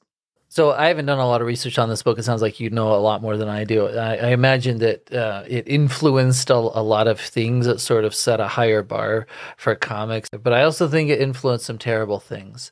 So 0.47 0.71
I 0.71 0.87
haven't 0.87 1.05
done 1.05 1.19
a 1.19 1.27
lot 1.27 1.41
of 1.41 1.47
research 1.47 1.77
on 1.77 1.89
this 1.89 2.01
book. 2.01 2.17
It 2.17 2.23
sounds 2.23 2.41
like 2.41 2.59
you 2.59 2.69
know 2.69 2.93
a 2.93 2.97
lot 2.97 3.21
more 3.21 3.35
than 3.35 3.49
I 3.49 3.65
do. 3.65 3.87
I, 3.87 4.15
I 4.15 4.27
imagine 4.29 4.77
that 4.79 5.11
uh, 5.11 5.43
it 5.47 5.67
influenced 5.67 6.49
a, 6.49 6.55
a, 6.55 6.81
lot 6.81 7.07
of 7.07 7.19
things 7.19 7.65
that 7.65 7.81
sort 7.81 8.05
of 8.05 8.15
set 8.15 8.39
a 8.39 8.47
higher 8.47 8.81
bar 8.81 9.27
for 9.57 9.75
comics. 9.75 10.29
But 10.29 10.53
I 10.53 10.63
also 10.63 10.87
think 10.87 11.09
it 11.09 11.19
influenced 11.19 11.65
some 11.65 11.77
terrible 11.77 12.21
things 12.21 12.71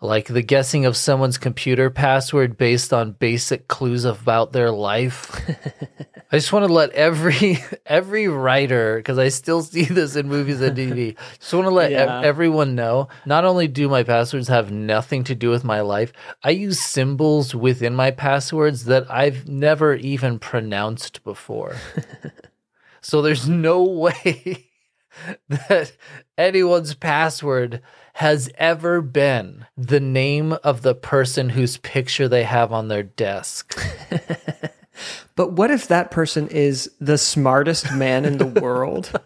like 0.00 0.26
the 0.26 0.42
guessing 0.42 0.84
of 0.84 0.96
someone's 0.96 1.38
computer 1.38 1.88
password 1.90 2.58
based 2.58 2.92
on 2.92 3.12
basic 3.12 3.68
clues 3.68 4.04
about 4.04 4.52
their 4.52 4.70
life. 4.70 5.40
I 6.32 6.38
just 6.38 6.52
want 6.52 6.66
to 6.66 6.72
let 6.72 6.90
every 6.90 7.58
every 7.86 8.28
writer, 8.28 8.96
because 8.96 9.18
I 9.18 9.28
still 9.28 9.62
see 9.62 9.84
this 9.84 10.16
in 10.16 10.28
movies 10.28 10.60
and 10.60 10.76
TV, 10.76 11.16
just 11.38 11.54
want 11.54 11.66
to 11.66 11.74
let 11.74 11.92
yeah. 11.92 12.18
ev- 12.18 12.24
everyone 12.24 12.74
know. 12.74 13.08
Not 13.24 13.44
only 13.44 13.68
do 13.68 13.88
my 13.88 14.02
passwords 14.02 14.48
have 14.48 14.70
nothing 14.70 15.24
to 15.24 15.34
do 15.34 15.50
with 15.50 15.64
my 15.64 15.80
life, 15.80 16.12
I 16.42 16.50
use 16.50 16.80
symbols 16.80 17.54
within 17.54 17.94
my 17.94 18.10
passwords 18.10 18.86
that 18.86 19.10
I've 19.10 19.48
never 19.48 19.94
even 19.94 20.38
pronounced 20.38 21.22
before. 21.24 21.76
so 23.00 23.22
there's 23.22 23.48
no 23.48 23.82
way 23.84 24.70
that 25.48 25.92
anyone's 26.36 26.94
password 26.94 27.80
has 28.14 28.48
ever 28.58 29.00
been 29.00 29.66
the 29.76 29.98
name 29.98 30.52
of 30.62 30.82
the 30.82 30.94
person 30.94 31.50
whose 31.50 31.78
picture 31.78 32.28
they 32.28 32.44
have 32.44 32.72
on 32.72 32.86
their 32.86 33.02
desk. 33.02 33.76
but 35.36 35.52
what 35.52 35.72
if 35.72 35.88
that 35.88 36.12
person 36.12 36.46
is 36.48 36.92
the 37.00 37.18
smartest 37.18 37.92
man 37.92 38.24
in 38.24 38.38
the 38.38 38.46
world? 38.46 39.10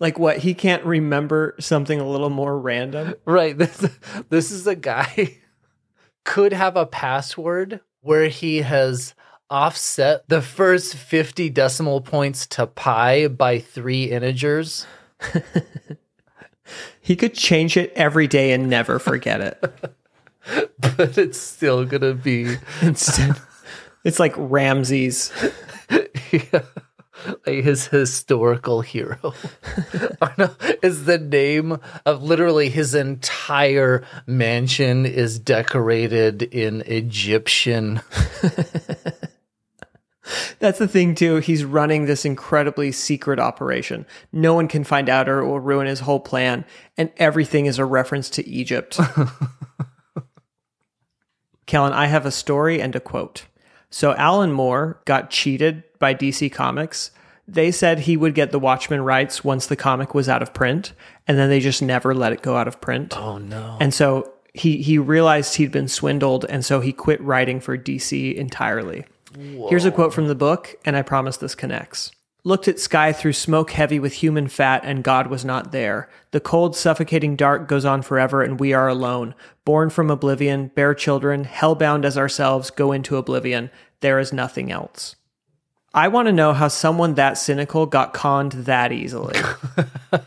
like 0.00 0.18
what 0.18 0.38
he 0.38 0.52
can't 0.52 0.84
remember 0.84 1.54
something 1.60 2.00
a 2.00 2.08
little 2.08 2.30
more 2.30 2.58
random 2.58 3.14
right 3.26 3.58
this, 3.58 3.86
this 4.30 4.50
is 4.50 4.66
a 4.66 4.74
guy 4.74 5.36
could 6.24 6.54
have 6.54 6.76
a 6.76 6.86
password 6.86 7.80
where 8.00 8.28
he 8.28 8.62
has 8.62 9.14
offset 9.50 10.26
the 10.28 10.40
first 10.40 10.96
50 10.96 11.50
decimal 11.50 12.00
points 12.00 12.46
to 12.46 12.66
pi 12.66 13.28
by 13.28 13.58
three 13.58 14.04
integers 14.04 14.86
he 17.00 17.16
could 17.16 17.34
change 17.34 17.76
it 17.76 17.92
every 17.94 18.26
day 18.26 18.52
and 18.52 18.68
never 18.68 18.98
forget 18.98 19.40
it. 19.40 19.60
but 20.80 21.18
it's 21.18 21.38
still 21.38 21.84
gonna 21.84 22.14
be 22.14 22.56
instead. 22.82 23.36
It's 24.04 24.18
like 24.18 24.34
Ramses. 24.36 25.32
yeah. 26.32 26.62
Like 27.46 27.64
his 27.64 27.86
historical 27.88 28.80
hero 28.80 29.34
is 30.82 31.04
the 31.04 31.18
name 31.18 31.78
of 32.06 32.22
literally 32.22 32.70
his 32.70 32.94
entire 32.94 34.06
mansion 34.26 35.04
is 35.04 35.38
decorated 35.38 36.42
in 36.42 36.80
Egyptian 36.86 38.00
that's 40.58 40.78
the 40.78 40.88
thing 40.88 41.14
too. 41.14 41.36
He's 41.36 41.64
running 41.64 42.04
this 42.04 42.24
incredibly 42.24 42.92
secret 42.92 43.38
operation. 43.38 44.06
No 44.32 44.54
one 44.54 44.68
can 44.68 44.84
find 44.84 45.08
out 45.08 45.28
or 45.28 45.40
it 45.40 45.46
will 45.46 45.60
ruin 45.60 45.86
his 45.86 46.00
whole 46.00 46.20
plan. 46.20 46.64
And 46.96 47.10
everything 47.16 47.66
is 47.66 47.78
a 47.78 47.84
reference 47.84 48.28
to 48.30 48.46
Egypt. 48.46 48.98
Kellen, 51.66 51.92
I 51.92 52.06
have 52.06 52.26
a 52.26 52.30
story 52.30 52.80
and 52.80 52.94
a 52.96 53.00
quote. 53.00 53.46
So 53.90 54.14
Alan 54.14 54.52
Moore 54.52 55.00
got 55.04 55.30
cheated 55.30 55.84
by 55.98 56.14
DC 56.14 56.52
Comics. 56.52 57.10
They 57.46 57.72
said 57.72 58.00
he 58.00 58.16
would 58.16 58.34
get 58.34 58.52
the 58.52 58.60
Watchmen 58.60 59.02
rights 59.02 59.42
once 59.42 59.66
the 59.66 59.76
comic 59.76 60.14
was 60.14 60.28
out 60.28 60.42
of 60.42 60.54
print, 60.54 60.92
and 61.26 61.36
then 61.36 61.48
they 61.48 61.58
just 61.58 61.82
never 61.82 62.14
let 62.14 62.32
it 62.32 62.42
go 62.42 62.56
out 62.56 62.68
of 62.68 62.80
print. 62.80 63.16
Oh 63.16 63.38
no. 63.38 63.76
And 63.80 63.92
so 63.92 64.32
he 64.54 64.82
he 64.82 64.98
realized 64.98 65.56
he'd 65.56 65.72
been 65.72 65.88
swindled 65.88 66.44
and 66.48 66.64
so 66.64 66.80
he 66.80 66.92
quit 66.92 67.20
writing 67.20 67.60
for 67.60 67.76
DC 67.76 68.34
entirely. 68.34 69.04
Whoa. 69.36 69.68
Here's 69.68 69.84
a 69.84 69.90
quote 69.90 70.12
from 70.12 70.28
the 70.28 70.34
book, 70.34 70.74
and 70.84 70.96
I 70.96 71.02
promise 71.02 71.36
this 71.36 71.54
connects. 71.54 72.12
Looked 72.42 72.68
at 72.68 72.80
sky 72.80 73.12
through 73.12 73.34
smoke 73.34 73.72
heavy 73.72 73.98
with 73.98 74.14
human 74.14 74.48
fat, 74.48 74.82
and 74.84 75.04
God 75.04 75.26
was 75.26 75.44
not 75.44 75.72
there. 75.72 76.08
The 76.30 76.40
cold, 76.40 76.74
suffocating 76.74 77.36
dark 77.36 77.68
goes 77.68 77.84
on 77.84 78.00
forever, 78.00 78.42
and 78.42 78.58
we 78.58 78.72
are 78.72 78.88
alone. 78.88 79.34
Born 79.66 79.90
from 79.90 80.10
oblivion, 80.10 80.68
bear 80.68 80.94
children, 80.94 81.44
hellbound 81.44 82.04
as 82.04 82.16
ourselves, 82.16 82.70
go 82.70 82.92
into 82.92 83.18
oblivion. 83.18 83.70
There 84.00 84.18
is 84.18 84.32
nothing 84.32 84.72
else. 84.72 85.16
I 85.92 86.08
want 86.08 86.26
to 86.26 86.32
know 86.32 86.54
how 86.54 86.68
someone 86.68 87.14
that 87.14 87.36
cynical 87.36 87.84
got 87.84 88.14
conned 88.14 88.52
that 88.52 88.90
easily. 88.90 89.38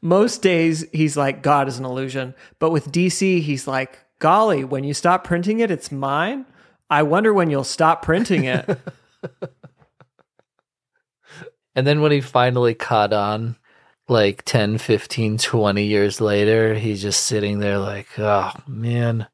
Most 0.00 0.40
days, 0.40 0.86
he's 0.92 1.16
like, 1.16 1.42
God 1.42 1.68
is 1.68 1.78
an 1.78 1.84
illusion. 1.84 2.34
But 2.58 2.70
with 2.70 2.90
DC, 2.90 3.42
he's 3.42 3.66
like, 3.66 3.98
golly, 4.18 4.64
when 4.64 4.84
you 4.84 4.94
stop 4.94 5.24
printing 5.24 5.60
it, 5.60 5.70
it's 5.70 5.92
mine. 5.92 6.46
I 6.90 7.04
wonder 7.04 7.32
when 7.32 7.50
you'll 7.50 7.64
stop 7.64 8.02
printing 8.02 8.44
it. 8.44 8.68
and 11.74 11.86
then 11.86 12.00
when 12.00 12.12
he 12.12 12.20
finally 12.20 12.74
caught 12.74 13.12
on, 13.12 13.56
like 14.08 14.42
10, 14.44 14.78
15, 14.78 15.38
20 15.38 15.84
years 15.84 16.20
later, 16.20 16.74
he's 16.74 17.00
just 17.00 17.22
sitting 17.24 17.60
there 17.60 17.78
like, 17.78 18.08
oh 18.18 18.50
man, 18.66 19.28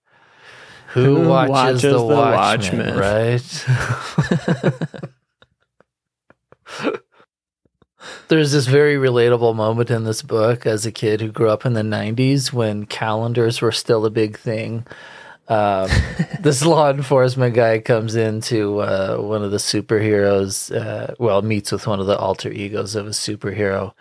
who, 0.88 1.16
who 1.16 1.28
watches, 1.28 1.50
watches, 1.50 1.82
the, 1.82 1.98
the 1.98 2.04
Watchmen, 2.04 2.96
Watchmen? 2.96 2.98
right? 2.98 3.64
There's 8.28 8.52
this 8.52 8.66
very 8.66 8.96
relatable 8.96 9.56
moment 9.56 9.90
in 9.90 10.04
this 10.04 10.20
book 10.20 10.66
as 10.66 10.84
a 10.84 10.92
kid 10.92 11.20
who 11.20 11.32
grew 11.32 11.48
up 11.48 11.64
in 11.64 11.72
the 11.72 11.82
90s 11.82 12.52
when 12.52 12.84
calendars 12.84 13.62
were 13.62 13.72
still 13.72 14.04
a 14.04 14.10
big 14.10 14.36
thing 14.36 14.84
um, 15.48 15.88
this 16.40 16.64
law 16.64 16.90
enforcement 16.90 17.54
guy 17.54 17.78
comes 17.78 18.14
into 18.14 18.80
uh, 18.80 19.16
one 19.16 19.42
of 19.42 19.50
the 19.50 19.56
superheroes, 19.58 20.74
uh, 20.74 21.14
well, 21.18 21.42
meets 21.42 21.72
with 21.72 21.86
one 21.86 22.00
of 22.00 22.06
the 22.06 22.18
alter 22.18 22.50
egos 22.50 22.94
of 22.94 23.06
a 23.06 23.10
superhero. 23.10 23.92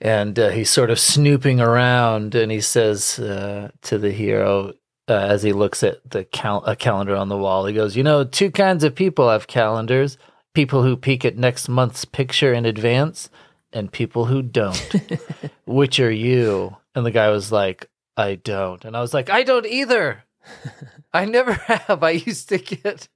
And 0.00 0.38
uh, 0.38 0.50
he's 0.50 0.70
sort 0.70 0.90
of 0.90 0.98
snooping 0.98 1.60
around 1.60 2.34
and 2.34 2.50
he 2.50 2.60
says 2.60 3.18
uh, 3.20 3.70
to 3.82 3.98
the 3.98 4.10
hero, 4.10 4.72
uh, 5.08 5.12
as 5.14 5.42
he 5.42 5.52
looks 5.52 5.82
at 5.82 5.98
the 6.10 6.24
cal- 6.24 6.64
a 6.64 6.74
calendar 6.74 7.14
on 7.14 7.28
the 7.28 7.36
wall, 7.36 7.66
he 7.66 7.74
goes, 7.74 7.96
You 7.96 8.02
know, 8.02 8.24
two 8.24 8.50
kinds 8.50 8.82
of 8.82 8.94
people 8.94 9.28
have 9.30 9.46
calendars 9.46 10.18
people 10.54 10.82
who 10.82 10.96
peek 10.96 11.24
at 11.24 11.36
next 11.36 11.68
month's 11.68 12.04
picture 12.04 12.52
in 12.52 12.66
advance 12.66 13.30
and 13.72 13.92
people 13.92 14.26
who 14.26 14.42
don't. 14.42 14.94
Which 15.66 15.98
are 16.00 16.10
you? 16.10 16.76
And 16.94 17.06
the 17.06 17.10
guy 17.10 17.30
was 17.30 17.50
like, 17.50 17.88
I 18.16 18.34
don't. 18.34 18.84
And 18.84 18.96
I 18.96 19.00
was 19.00 19.14
like, 19.14 19.30
I 19.30 19.42
don't 19.42 19.66
either. 19.66 20.24
I 21.12 21.24
never 21.24 21.52
have. 21.66 22.02
I 22.02 22.10
used 22.10 22.48
to 22.50 22.58
get 22.58 23.08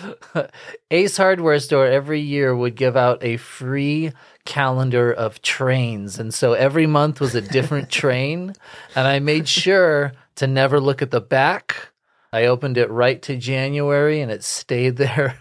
Ace 0.90 1.16
Hardware 1.16 1.58
Store 1.58 1.86
every 1.86 2.20
year 2.20 2.54
would 2.54 2.74
give 2.74 2.96
out 2.96 3.22
a 3.22 3.36
free 3.36 4.12
calendar 4.44 5.12
of 5.12 5.42
trains. 5.42 6.18
And 6.18 6.32
so 6.32 6.52
every 6.54 6.86
month 6.86 7.20
was 7.20 7.34
a 7.34 7.40
different 7.40 7.90
train. 7.90 8.54
And 8.94 9.06
I 9.06 9.18
made 9.18 9.48
sure 9.48 10.12
to 10.36 10.46
never 10.46 10.80
look 10.80 11.02
at 11.02 11.10
the 11.10 11.20
back. 11.20 11.88
I 12.32 12.46
opened 12.46 12.78
it 12.78 12.90
right 12.90 13.20
to 13.22 13.36
January 13.36 14.20
and 14.20 14.30
it 14.30 14.42
stayed 14.42 14.96
there. 14.96 15.38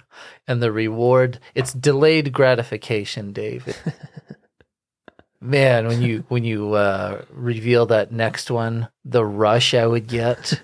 And 0.47 0.61
the 0.61 0.71
reward, 0.71 1.39
it's 1.55 1.71
delayed 1.71 2.33
gratification, 2.33 3.31
David. 3.31 3.75
Man, 5.39 5.87
when 5.87 6.01
you 6.01 6.23
when 6.27 6.43
you 6.43 6.73
uh, 6.73 7.23
reveal 7.31 7.85
that 7.87 8.11
next 8.11 8.51
one, 8.51 8.89
the 9.05 9.25
rush 9.25 9.73
I 9.73 9.87
would 9.87 10.07
get. 10.07 10.61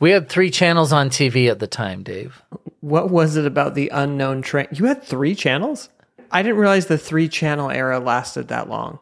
We 0.00 0.12
had 0.12 0.30
three 0.30 0.50
channels 0.50 0.92
on 0.92 1.10
TV 1.10 1.50
at 1.50 1.58
the 1.58 1.66
time, 1.66 2.02
Dave. 2.02 2.42
What 2.80 3.10
was 3.10 3.36
it 3.36 3.44
about 3.44 3.74
the 3.74 3.90
unknown 3.90 4.40
train? 4.40 4.66
You 4.72 4.86
had 4.86 5.02
three 5.02 5.34
channels? 5.34 5.90
I 6.32 6.42
didn't 6.42 6.56
realize 6.56 6.86
the 6.86 6.96
three 6.96 7.28
channel 7.28 7.70
era 7.70 8.00
lasted 8.00 8.48
that 8.48 8.70
long. 8.70 8.98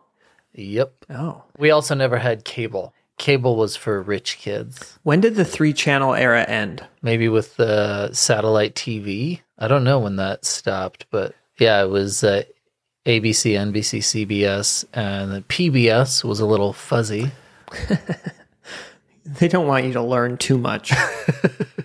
Yep. 0.54 1.04
Oh. 1.10 1.44
We 1.56 1.70
also 1.70 1.94
never 1.94 2.18
had 2.18 2.44
cable. 2.44 2.92
Cable 3.16 3.54
was 3.54 3.76
for 3.76 4.02
rich 4.02 4.38
kids. 4.38 4.98
When 5.04 5.20
did 5.20 5.36
the 5.36 5.44
three 5.44 5.72
channel 5.72 6.14
era 6.14 6.42
end? 6.42 6.84
Maybe 7.00 7.28
with 7.28 7.56
the 7.56 8.12
satellite 8.12 8.74
TV. 8.74 9.40
I 9.56 9.68
don't 9.68 9.84
know 9.84 10.00
when 10.00 10.16
that 10.16 10.44
stopped, 10.44 11.06
but 11.10 11.34
yeah, 11.60 11.80
it 11.82 11.90
was 11.90 12.24
uh, 12.24 12.42
ABC, 13.06 13.52
NBC, 13.52 14.26
CBS, 14.26 14.84
and 14.92 15.32
the 15.32 15.42
PBS 15.42 16.24
was 16.24 16.40
a 16.40 16.46
little 16.46 16.72
fuzzy. 16.72 17.30
They 19.28 19.48
don't 19.48 19.66
want 19.66 19.84
you 19.84 19.92
to 19.92 20.02
learn 20.02 20.38
too 20.38 20.58
much. 20.58 20.92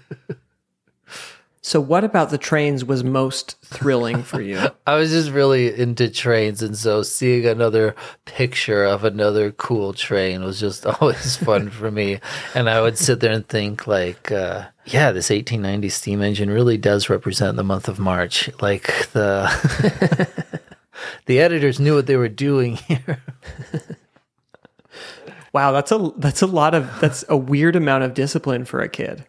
So, 1.65 1.79
what 1.79 2.03
about 2.03 2.29
the 2.29 2.37
trains 2.37 2.83
was 2.83 3.05
most 3.05 3.55
thrilling 3.61 4.21
for 4.21 4.41
you? 4.41 4.59
I 4.85 4.95
was 4.95 5.11
just 5.11 5.31
really 5.31 5.73
into 5.73 6.09
trains, 6.09 6.61
and 6.61 6.77
so 6.77 7.03
seeing 7.03 7.45
another 7.45 7.95
picture 8.25 8.83
of 8.83 9.05
another 9.05 9.49
cool 9.49 9.93
train 9.93 10.43
was 10.43 10.59
just 10.59 10.85
always 11.01 11.37
fun 11.37 11.69
for 11.69 11.89
me. 11.89 12.19
And 12.53 12.69
I 12.69 12.81
would 12.81 12.97
sit 12.97 13.21
there 13.21 13.31
and 13.31 13.47
think, 13.47 13.87
like, 13.87 14.29
uh, 14.29 14.65
yeah, 14.85 15.13
this 15.13 15.29
1890 15.29 15.87
steam 15.87 16.21
engine 16.21 16.49
really 16.49 16.77
does 16.77 17.09
represent 17.09 17.55
the 17.55 17.63
month 17.63 17.87
of 17.87 17.97
March. 17.97 18.49
Like 18.61 19.09
the 19.13 19.49
the 21.27 21.39
editors 21.39 21.79
knew 21.79 21.95
what 21.95 22.07
they 22.07 22.17
were 22.17 22.27
doing 22.27 22.75
here. 22.75 23.23
Wow, 25.53 25.71
that's 25.71 25.91
a 25.91 26.11
that's 26.17 26.41
a 26.41 26.47
lot 26.47 26.73
of 26.73 26.99
that's 26.99 27.23
a 27.29 27.37
weird 27.37 27.75
amount 27.75 28.03
of 28.03 28.13
discipline 28.13 28.65
for 28.65 28.81
a 28.81 28.89
kid. 28.89 29.25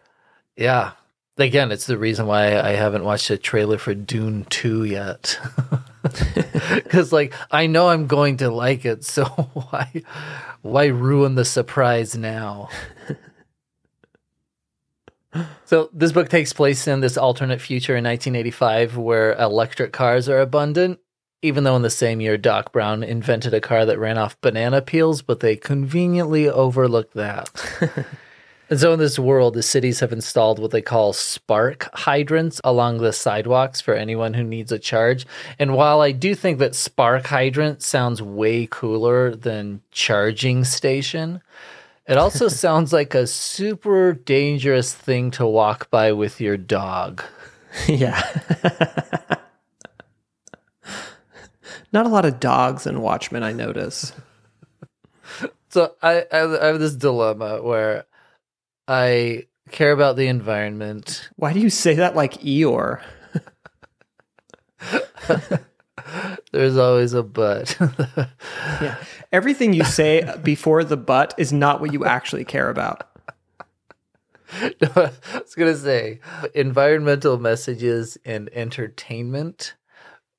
Yeah, 0.57 0.91
again, 1.37 1.71
it's 1.71 1.85
the 1.85 1.97
reason 1.97 2.25
why 2.25 2.59
I 2.59 2.71
haven't 2.71 3.03
watched 3.03 3.29
a 3.29 3.37
trailer 3.37 3.77
for 3.77 3.93
Dune 3.93 4.45
2 4.49 4.85
yet. 4.85 5.39
Cuz 6.89 7.13
like 7.13 7.33
I 7.51 7.67
know 7.67 7.89
I'm 7.89 8.07
going 8.07 8.37
to 8.37 8.49
like 8.49 8.85
it, 8.85 9.05
so 9.05 9.23
why 9.53 10.03
why 10.61 10.85
ruin 10.85 11.35
the 11.35 11.45
surprise 11.45 12.17
now? 12.17 12.69
so 15.65 15.89
this 15.93 16.11
book 16.11 16.29
takes 16.29 16.53
place 16.53 16.87
in 16.87 17.01
this 17.01 17.17
alternate 17.17 17.61
future 17.61 17.95
in 17.95 18.03
1985 18.03 18.97
where 18.97 19.33
electric 19.33 19.91
cars 19.91 20.29
are 20.29 20.39
abundant 20.39 20.99
even 21.41 21.63
though 21.63 21.75
in 21.75 21.81
the 21.81 21.89
same 21.89 22.21
year 22.21 22.37
Doc 22.37 22.71
Brown 22.71 23.03
invented 23.03 23.53
a 23.53 23.61
car 23.61 23.85
that 23.85 23.99
ran 23.99 24.17
off 24.17 24.39
banana 24.41 24.81
peels, 24.81 25.21
but 25.21 25.39
they 25.39 25.55
conveniently 25.55 26.49
overlooked 26.49 27.13
that. 27.13 27.49
And 28.69 28.79
so 28.79 28.93
in 28.93 28.99
this 28.99 29.19
world, 29.19 29.53
the 29.53 29.61
cities 29.61 29.99
have 29.99 30.11
installed 30.11 30.57
what 30.57 30.71
they 30.71 30.81
call 30.81 31.13
spark 31.13 31.87
hydrants 31.93 32.59
along 32.63 32.97
the 32.97 33.13
sidewalks 33.13 33.79
for 33.79 33.93
anyone 33.93 34.33
who 34.33 34.43
needs 34.43 34.71
a 34.71 34.79
charge. 34.79 35.27
And 35.59 35.75
while 35.75 36.01
I 36.01 36.11
do 36.11 36.33
think 36.33 36.57
that 36.59 36.73
spark 36.73 37.27
hydrant 37.27 37.83
sounds 37.83 38.21
way 38.21 38.67
cooler 38.69 39.35
than 39.35 39.81
charging 39.91 40.63
station, 40.63 41.41
it 42.07 42.17
also 42.17 42.47
sounds 42.47 42.91
like 42.91 43.13
a 43.13 43.27
super 43.27 44.13
dangerous 44.13 44.93
thing 44.93 45.29
to 45.31 45.45
walk 45.45 45.91
by 45.91 46.11
with 46.11 46.41
your 46.41 46.57
dog. 46.57 47.23
yeah. 47.87 48.23
Not 51.95 52.05
a 52.05 52.09
lot 52.09 52.25
of 52.25 52.41
dogs 52.41 52.85
in 52.85 53.01
Watchmen, 53.01 53.41
I 53.41 53.53
notice. 53.53 54.11
So 55.69 55.93
I, 56.01 56.25
I, 56.31 56.61
I 56.61 56.65
have 56.67 56.79
this 56.79 56.95
dilemma 56.95 57.61
where 57.61 58.05
I 58.87 59.47
care 59.71 59.91
about 59.91 60.15
the 60.15 60.27
environment. 60.27 61.29
Why 61.35 61.51
do 61.51 61.59
you 61.59 61.69
say 61.69 61.95
that 61.95 62.15
like 62.15 62.35
Eeyore? 62.35 63.01
There's 66.53 66.77
always 66.77 67.11
a 67.11 67.23
but. 67.23 67.75
yeah. 68.81 68.95
Everything 69.33 69.73
you 69.73 69.83
say 69.83 70.37
before 70.43 70.85
the 70.85 70.95
but 70.95 71.33
is 71.37 71.51
not 71.51 71.81
what 71.81 71.91
you 71.91 72.05
actually 72.05 72.45
care 72.45 72.69
about. 72.69 73.09
No, 74.61 74.91
I 74.95 75.11
was 75.39 75.55
going 75.55 75.73
to 75.73 75.77
say 75.77 76.21
environmental 76.53 77.37
messages 77.37 78.17
and 78.23 78.49
entertainment. 78.53 79.73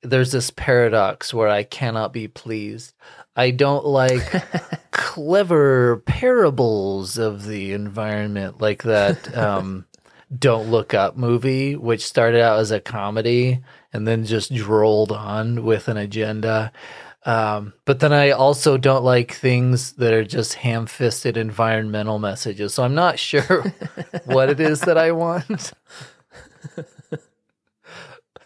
There's 0.09 0.31
this 0.31 0.49
paradox 0.51 1.33
where 1.33 1.49
I 1.49 1.63
cannot 1.63 2.13
be 2.13 2.27
pleased. 2.27 2.93
I 3.35 3.51
don't 3.51 3.85
like 3.85 4.23
clever 4.91 5.97
parables 6.05 7.17
of 7.17 7.45
the 7.45 7.73
environment 7.73 8.59
like 8.59 8.83
that 8.83 9.37
um, 9.37 9.85
Don't 10.37 10.69
Look 10.69 10.93
Up 10.93 11.15
movie, 11.15 11.75
which 11.75 12.05
started 12.05 12.41
out 12.41 12.59
as 12.59 12.71
a 12.71 12.79
comedy 12.79 13.61
and 13.93 14.07
then 14.07 14.25
just 14.25 14.53
drolled 14.53 15.11
on 15.11 15.63
with 15.63 15.87
an 15.87 15.97
agenda. 15.97 16.71
Um, 17.25 17.73
but 17.85 17.99
then 17.99 18.13
I 18.13 18.31
also 18.31 18.77
don't 18.77 19.03
like 19.03 19.33
things 19.33 19.93
that 19.93 20.13
are 20.13 20.23
just 20.23 20.53
ham 20.55 20.85
fisted 20.87 21.35
environmental 21.37 22.19
messages. 22.19 22.73
So 22.73 22.83
I'm 22.83 22.95
not 22.95 23.19
sure 23.19 23.73
what 24.25 24.49
it 24.49 24.59
is 24.59 24.81
that 24.81 24.97
I 24.97 25.11
want. 25.11 25.73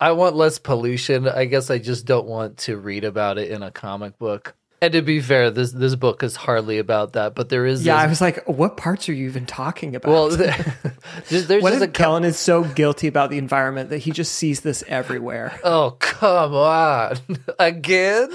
I 0.01 0.13
want 0.13 0.35
less 0.35 0.57
pollution. 0.57 1.27
I 1.27 1.45
guess 1.45 1.69
I 1.69 1.77
just 1.77 2.05
don't 2.07 2.25
want 2.25 2.57
to 2.59 2.75
read 2.75 3.03
about 3.03 3.37
it 3.37 3.51
in 3.51 3.61
a 3.61 3.69
comic 3.69 4.17
book. 4.17 4.55
And 4.83 4.93
to 4.93 5.03
be 5.03 5.21
fair, 5.21 5.51
this 5.51 5.71
this 5.71 5.93
book 5.93 6.23
is 6.23 6.35
hardly 6.35 6.79
about 6.79 7.13
that, 7.13 7.35
but 7.35 7.49
there 7.49 7.67
is. 7.67 7.85
Yeah, 7.85 7.97
this, 7.97 8.03
I 8.03 8.07
was 8.07 8.19
like, 8.19 8.43
what 8.47 8.77
parts 8.77 9.07
are 9.09 9.13
you 9.13 9.27
even 9.27 9.45
talking 9.45 9.95
about? 9.95 10.11
well, 10.11 10.29
there's, 11.29 11.45
there's 11.45 11.61
what 11.61 11.69
just 11.69 11.83
if 11.83 11.89
a 11.89 11.91
Kellen 11.91 12.23
is 12.23 12.39
so 12.39 12.63
guilty 12.63 13.05
about 13.05 13.29
the 13.29 13.37
environment 13.37 13.91
that 13.91 13.99
he 13.99 14.09
just 14.11 14.33
sees 14.33 14.61
this 14.61 14.83
everywhere? 14.87 15.59
Oh 15.63 15.97
come 15.99 16.55
on, 16.55 17.17
again. 17.59 18.31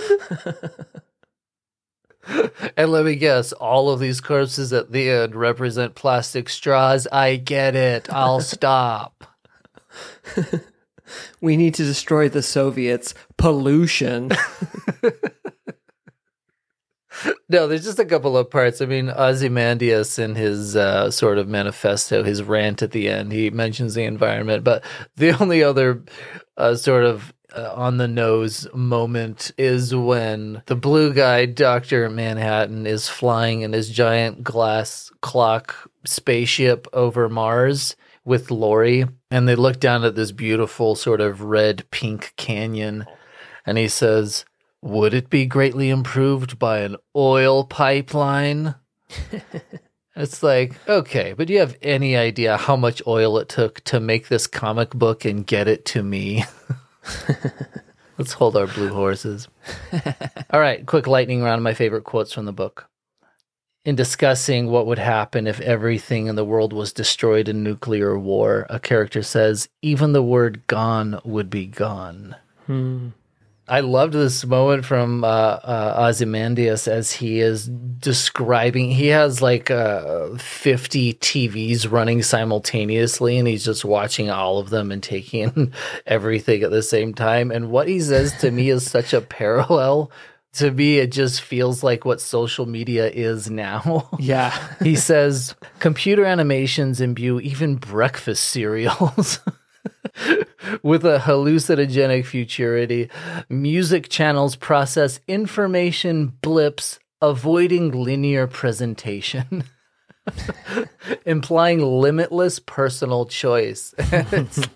and 2.76 2.92
let 2.92 3.04
me 3.04 3.16
guess, 3.16 3.52
all 3.52 3.90
of 3.90 3.98
these 3.98 4.20
corpses 4.20 4.72
at 4.72 4.92
the 4.92 5.10
end 5.10 5.34
represent 5.34 5.96
plastic 5.96 6.48
straws. 6.48 7.08
I 7.10 7.34
get 7.36 7.74
it. 7.74 8.08
I'll 8.08 8.40
stop. 8.40 9.24
We 11.40 11.56
need 11.56 11.74
to 11.74 11.84
destroy 11.84 12.28
the 12.28 12.42
Soviets. 12.42 13.14
Pollution. 13.36 14.30
No, 17.48 17.66
there's 17.66 17.84
just 17.84 17.98
a 17.98 18.04
couple 18.04 18.36
of 18.36 18.50
parts. 18.50 18.80
I 18.80 18.86
mean, 18.86 19.08
Ozymandias 19.08 20.18
in 20.18 20.34
his 20.34 20.76
uh, 20.76 21.10
sort 21.10 21.38
of 21.38 21.48
manifesto, 21.48 22.22
his 22.22 22.42
rant 22.42 22.82
at 22.82 22.90
the 22.90 23.08
end, 23.08 23.32
he 23.32 23.50
mentions 23.50 23.94
the 23.94 24.04
environment. 24.04 24.64
But 24.64 24.84
the 25.16 25.30
only 25.40 25.62
other 25.62 26.04
uh, 26.56 26.74
sort 26.74 27.04
of 27.04 27.32
uh, 27.54 27.72
on 27.74 27.96
the 27.96 28.08
nose 28.08 28.66
moment 28.74 29.52
is 29.56 29.94
when 29.94 30.62
the 30.66 30.76
blue 30.76 31.14
guy, 31.14 31.46
Dr. 31.46 32.10
Manhattan, 32.10 32.86
is 32.86 33.08
flying 33.08 33.62
in 33.62 33.72
his 33.72 33.88
giant 33.88 34.42
glass 34.42 35.10
clock 35.22 35.90
spaceship 36.04 36.86
over 36.92 37.28
Mars 37.28 37.96
with 38.26 38.50
Laurie. 38.50 39.06
And 39.30 39.48
they 39.48 39.54
look 39.54 39.80
down 39.80 40.04
at 40.04 40.14
this 40.14 40.32
beautiful 40.32 40.94
sort 40.94 41.22
of 41.22 41.40
red 41.40 41.90
pink 41.90 42.34
canyon. 42.36 43.06
And 43.64 43.78
he 43.78 43.88
says, 43.88 44.44
would 44.82 45.14
it 45.14 45.30
be 45.30 45.46
greatly 45.46 45.88
improved 45.88 46.58
by 46.58 46.80
an 46.80 46.96
oil 47.14 47.64
pipeline? 47.64 48.74
it's 50.16 50.42
like, 50.42 50.74
okay, 50.88 51.32
but 51.32 51.46
do 51.46 51.54
you 51.54 51.60
have 51.60 51.76
any 51.80 52.16
idea 52.16 52.56
how 52.56 52.76
much 52.76 53.02
oil 53.06 53.38
it 53.38 53.48
took 53.48 53.80
to 53.84 54.00
make 54.00 54.28
this 54.28 54.46
comic 54.46 54.90
book 54.90 55.24
and 55.24 55.46
get 55.46 55.68
it 55.68 55.84
to 55.86 56.02
me? 56.02 56.44
Let's 58.18 58.32
hold 58.32 58.56
our 58.56 58.66
blue 58.66 58.92
horses. 58.92 59.48
All 60.50 60.60
right, 60.60 60.86
quick 60.86 61.06
lightning 61.06 61.42
round 61.42 61.58
of 61.58 61.64
my 61.64 61.74
favorite 61.74 62.04
quotes 62.04 62.32
from 62.32 62.46
the 62.46 62.52
book. 62.52 62.88
In 63.86 63.94
discussing 63.94 64.66
what 64.66 64.86
would 64.86 64.98
happen 64.98 65.46
if 65.46 65.60
everything 65.60 66.26
in 66.26 66.34
the 66.34 66.44
world 66.44 66.72
was 66.72 66.92
destroyed 66.92 67.48
in 67.48 67.62
nuclear 67.62 68.18
war, 68.18 68.66
a 68.68 68.80
character 68.80 69.22
says, 69.22 69.68
even 69.80 70.12
the 70.12 70.24
word 70.24 70.66
gone 70.66 71.20
would 71.24 71.48
be 71.48 71.66
gone. 71.66 72.34
Hmm. 72.66 73.10
I 73.68 73.80
loved 73.80 74.12
this 74.12 74.44
moment 74.44 74.84
from 74.84 75.22
uh, 75.22 75.26
uh, 75.26 75.94
Ozymandias 76.08 76.88
as 76.88 77.12
he 77.12 77.38
is 77.38 77.68
describing. 77.68 78.90
He 78.90 79.06
has 79.08 79.40
like 79.40 79.70
uh, 79.70 80.36
50 80.36 81.14
TVs 81.14 81.88
running 81.88 82.24
simultaneously, 82.24 83.38
and 83.38 83.46
he's 83.46 83.64
just 83.64 83.84
watching 83.84 84.30
all 84.30 84.58
of 84.58 84.70
them 84.70 84.90
and 84.90 85.00
taking 85.00 85.72
everything 86.06 86.64
at 86.64 86.72
the 86.72 86.82
same 86.82 87.14
time. 87.14 87.52
And 87.52 87.70
what 87.70 87.86
he 87.86 88.00
says 88.00 88.36
to 88.40 88.50
me 88.50 88.68
is 88.68 88.88
such 88.88 89.12
a 89.12 89.20
parallel. 89.20 90.10
To 90.56 90.70
me, 90.70 90.98
it 90.98 91.12
just 91.12 91.42
feels 91.42 91.82
like 91.82 92.04
what 92.04 92.20
social 92.20 92.66
media 92.66 93.08
is 93.10 93.50
now. 93.50 94.08
Yeah. 94.18 94.56
he 94.82 94.96
says 94.96 95.54
computer 95.78 96.24
animations 96.24 97.00
imbue 97.00 97.40
even 97.40 97.76
breakfast 97.76 98.44
cereals. 98.46 99.40
with 100.82 101.04
a 101.04 101.18
hallucinogenic 101.18 102.24
futurity. 102.24 103.10
Music 103.48 104.08
channels 104.08 104.56
process 104.56 105.20
information 105.28 106.28
blips, 106.40 106.98
avoiding 107.20 107.90
linear 107.90 108.46
presentation. 108.46 109.64
implying 111.26 111.80
limitless 111.80 112.58
personal 112.58 113.26
choice. 113.26 113.94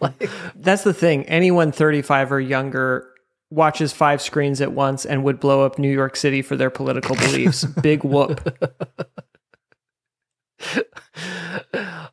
like, 0.01 0.31
That's 0.55 0.85
the 0.85 0.95
thing. 0.95 1.25
Anyone 1.25 1.73
35 1.73 2.33
or 2.33 2.40
younger 2.40 3.09
watches 3.50 3.92
five 3.92 4.22
screens 4.22 4.60
at 4.60 4.72
once 4.72 5.04
and 5.04 5.24
would 5.24 5.40
blow 5.40 5.64
up 5.64 5.78
New 5.78 5.92
York 5.92 6.16
City 6.16 6.40
for 6.42 6.56
their 6.56 6.70
political 6.70 7.16
beliefs. 7.16 7.64
Big 7.82 8.04
whoop. 8.04 8.40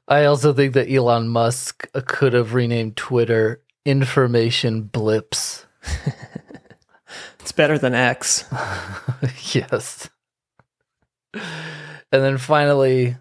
I 0.08 0.26
also 0.26 0.54
think 0.54 0.73
that 0.73 0.91
Elon 0.91 1.28
Musk 1.28 1.88
could 2.06 2.34
have 2.34 2.54
renamed 2.54 2.97
Twitter 2.97 3.62
Information 3.86 4.84
Blips. 4.84 5.65
It's 7.47 7.54
better 7.54 7.78
than 7.78 7.93
X. 7.93 8.43
yes. 9.54 10.10
And 11.34 11.43
then 12.12 12.38
finally, 12.38 13.15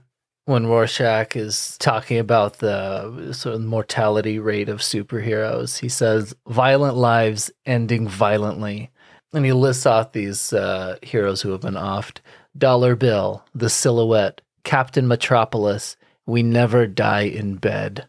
when 0.46 0.68
Rorschach 0.68 1.34
is 1.36 1.76
talking 1.78 2.18
about 2.18 2.60
the 2.60 3.32
sort 3.32 3.56
of 3.56 3.62
mortality 3.62 4.38
rate 4.38 4.68
of 4.68 4.78
superheroes. 4.78 5.78
He 5.78 5.88
says, 5.88 6.34
violent 6.46 6.96
lives 6.96 7.50
ending 7.66 8.08
violently. 8.08 8.90
And 9.32 9.44
he 9.44 9.52
lists 9.52 9.86
off 9.86 10.12
these 10.12 10.52
uh, 10.52 10.98
heroes 11.02 11.42
who 11.42 11.50
have 11.50 11.60
been 11.60 11.74
offed 11.74 12.18
Dollar 12.56 12.94
Bill, 12.94 13.44
The 13.54 13.68
Silhouette, 13.68 14.40
Captain 14.62 15.06
Metropolis, 15.08 15.96
We 16.26 16.44
Never 16.44 16.86
Die 16.86 17.22
in 17.22 17.56
Bed. 17.56 18.06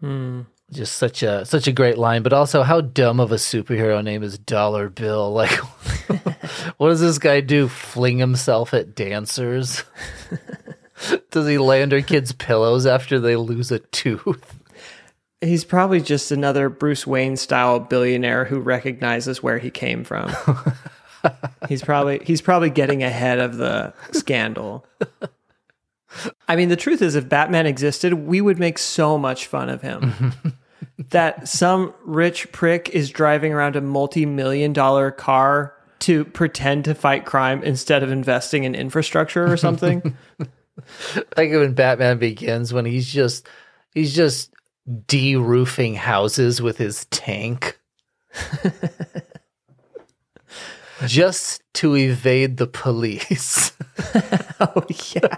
Hmm. 0.00 0.42
Just 0.72 0.96
such 0.96 1.22
a 1.22 1.44
such 1.44 1.66
a 1.66 1.72
great 1.72 1.98
line, 1.98 2.22
but 2.22 2.32
also 2.32 2.62
how 2.62 2.80
dumb 2.80 3.18
of 3.18 3.32
a 3.32 3.36
superhero 3.36 4.02
name 4.04 4.22
is 4.22 4.38
Dollar 4.38 4.88
Bill. 4.88 5.32
Like, 5.34 5.50
what 6.78 6.88
does 6.88 7.00
this 7.00 7.18
guy 7.18 7.40
do? 7.40 7.68
Fling 7.68 8.18
himself 8.18 8.72
at 8.72 8.94
dancers? 8.94 9.84
Does 11.30 11.46
he 11.46 11.58
lay 11.58 11.82
under 11.82 12.02
kids' 12.02 12.32
pillows 12.32 12.86
after 12.86 13.18
they 13.18 13.36
lose 13.36 13.70
a 13.70 13.78
tooth? 13.78 14.60
He's 15.40 15.64
probably 15.64 16.00
just 16.00 16.30
another 16.30 16.68
Bruce 16.68 17.06
Wayne 17.06 17.36
style 17.36 17.80
billionaire 17.80 18.44
who 18.44 18.60
recognizes 18.60 19.42
where 19.42 19.58
he 19.58 19.70
came 19.70 20.04
from. 20.04 20.30
he's 21.68 21.82
probably 21.82 22.20
he's 22.24 22.42
probably 22.42 22.70
getting 22.70 23.02
ahead 23.02 23.38
of 23.38 23.56
the 23.56 23.94
scandal. 24.12 24.84
I 26.48 26.56
mean, 26.56 26.68
the 26.68 26.76
truth 26.76 27.02
is, 27.02 27.14
if 27.14 27.28
Batman 27.28 27.66
existed, 27.66 28.14
we 28.14 28.40
would 28.40 28.58
make 28.58 28.78
so 28.78 29.16
much 29.16 29.46
fun 29.46 29.70
of 29.70 29.80
him. 29.80 30.34
that 31.10 31.48
some 31.48 31.94
rich 32.04 32.50
prick 32.52 32.90
is 32.90 33.10
driving 33.10 33.52
around 33.52 33.76
a 33.76 33.80
multi-million 33.80 34.72
dollar 34.72 35.10
car 35.10 35.74
to 36.00 36.24
pretend 36.24 36.84
to 36.86 36.94
fight 36.94 37.24
crime 37.24 37.62
instead 37.62 38.02
of 38.02 38.10
investing 38.10 38.64
in 38.64 38.74
infrastructure 38.74 39.50
or 39.50 39.56
something. 39.56 40.16
like 41.36 41.50
when 41.50 41.74
Batman 41.74 42.18
begins, 42.18 42.72
when 42.72 42.84
he's 42.84 43.12
just 43.12 43.48
he's 43.94 44.14
just 44.14 44.54
de-roofing 45.06 45.94
houses 45.94 46.62
with 46.62 46.78
his 46.78 47.04
tank. 47.06 47.78
just 51.06 51.62
to 51.74 51.96
evade 51.96 52.56
the 52.56 52.66
police. 52.66 53.72
oh 54.60 54.84
yeah. 55.14 55.36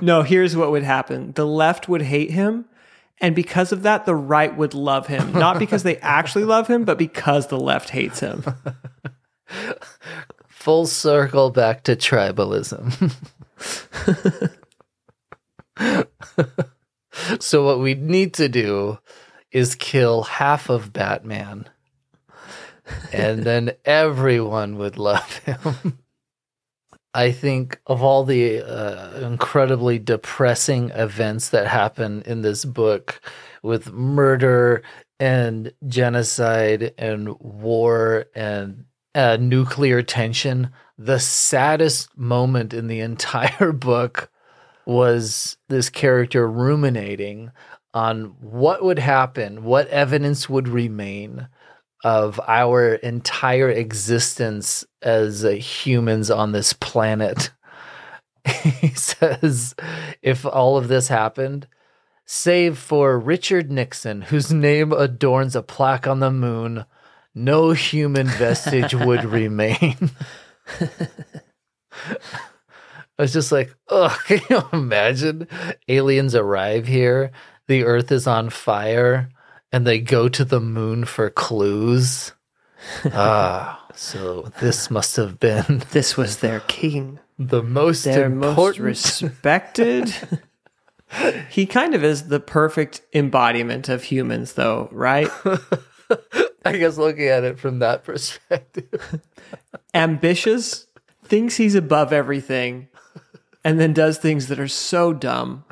no, 0.00 0.22
here's 0.22 0.56
what 0.56 0.70
would 0.70 0.82
happen. 0.82 1.32
The 1.32 1.46
left 1.46 1.88
would 1.88 2.02
hate 2.02 2.30
him, 2.30 2.66
and 3.20 3.34
because 3.34 3.72
of 3.72 3.82
that, 3.82 4.06
the 4.06 4.14
right 4.14 4.56
would 4.56 4.74
love 4.74 5.06
him. 5.06 5.32
Not 5.32 5.58
because 5.58 5.82
they 5.82 5.96
actually 5.98 6.44
love 6.44 6.68
him, 6.68 6.84
but 6.84 6.98
because 6.98 7.48
the 7.48 7.60
left 7.60 7.90
hates 7.90 8.20
him. 8.20 8.44
Full 10.60 10.86
circle 10.86 11.48
back 11.48 11.84
to 11.84 11.96
tribalism. 11.96 13.14
so, 17.40 17.64
what 17.64 17.80
we 17.80 17.94
need 17.94 18.34
to 18.34 18.50
do 18.50 18.98
is 19.50 19.74
kill 19.74 20.24
half 20.24 20.68
of 20.68 20.92
Batman, 20.92 21.66
and 23.10 23.42
then 23.42 23.72
everyone 23.86 24.76
would 24.76 24.98
love 24.98 25.38
him. 25.38 25.98
I 27.14 27.32
think 27.32 27.80
of 27.86 28.02
all 28.02 28.24
the 28.24 28.60
uh, 28.60 29.26
incredibly 29.26 29.98
depressing 29.98 30.90
events 30.90 31.48
that 31.48 31.68
happen 31.68 32.20
in 32.26 32.42
this 32.42 32.66
book 32.66 33.18
with 33.62 33.94
murder 33.94 34.82
and 35.18 35.72
genocide 35.88 36.92
and 36.98 37.30
war 37.40 38.26
and 38.34 38.84
uh, 39.14 39.36
nuclear 39.40 40.02
tension, 40.02 40.70
the 40.98 41.18
saddest 41.18 42.16
moment 42.16 42.74
in 42.74 42.86
the 42.86 43.00
entire 43.00 43.72
book 43.72 44.30
was 44.86 45.56
this 45.68 45.88
character 45.90 46.48
ruminating 46.48 47.50
on 47.92 48.34
what 48.40 48.84
would 48.84 48.98
happen, 48.98 49.64
what 49.64 49.88
evidence 49.88 50.48
would 50.48 50.68
remain 50.68 51.48
of 52.02 52.40
our 52.46 52.94
entire 52.94 53.68
existence 53.68 54.84
as 55.02 55.42
humans 55.42 56.30
on 56.30 56.52
this 56.52 56.72
planet. 56.72 57.50
he 58.80 58.88
says, 58.88 59.74
if 60.22 60.46
all 60.46 60.76
of 60.76 60.88
this 60.88 61.08
happened, 61.08 61.66
save 62.24 62.78
for 62.78 63.18
Richard 63.18 63.70
Nixon, 63.70 64.22
whose 64.22 64.52
name 64.52 64.92
adorns 64.92 65.54
a 65.54 65.62
plaque 65.62 66.06
on 66.06 66.20
the 66.20 66.30
moon, 66.30 66.84
no 67.34 67.72
human 67.72 68.26
vestige 68.26 68.94
would 68.94 69.24
remain. 69.24 70.10
I 73.20 73.22
was 73.22 73.32
just 73.34 73.52
like, 73.52 73.74
oh, 73.88 74.16
can 74.26 74.40
you 74.48 74.62
imagine? 74.72 75.46
Aliens 75.88 76.34
arrive 76.34 76.86
here, 76.86 77.32
the 77.66 77.84
earth 77.84 78.10
is 78.10 78.26
on 78.26 78.48
fire 78.50 79.28
and 79.72 79.86
they 79.86 80.00
go 80.00 80.28
to 80.28 80.44
the 80.44 80.60
moon 80.60 81.04
for 81.04 81.28
clues. 81.28 82.32
ah, 83.12 83.86
so 83.94 84.50
this 84.60 84.90
must 84.90 85.16
have 85.16 85.38
been 85.38 85.82
this 85.90 86.16
was 86.16 86.38
their 86.38 86.60
king, 86.60 87.18
the 87.38 87.62
most 87.62 88.04
their 88.04 88.24
important. 88.24 88.56
most 88.56 88.78
respected. 88.78 90.14
he 91.50 91.66
kind 91.66 91.94
of 91.94 92.02
is 92.02 92.28
the 92.28 92.40
perfect 92.40 93.02
embodiment 93.12 93.90
of 93.90 94.04
humans, 94.04 94.54
though, 94.54 94.88
right? 94.92 95.28
I 96.64 96.76
guess 96.76 96.98
looking 96.98 97.26
at 97.26 97.44
it 97.44 97.58
from 97.58 97.78
that 97.78 98.04
perspective, 98.04 99.20
ambitious, 99.94 100.86
thinks 101.24 101.56
he's 101.56 101.74
above 101.74 102.12
everything, 102.12 102.88
and 103.64 103.80
then 103.80 103.92
does 103.92 104.18
things 104.18 104.48
that 104.48 104.60
are 104.60 104.68
so 104.68 105.12
dumb. 105.12 105.64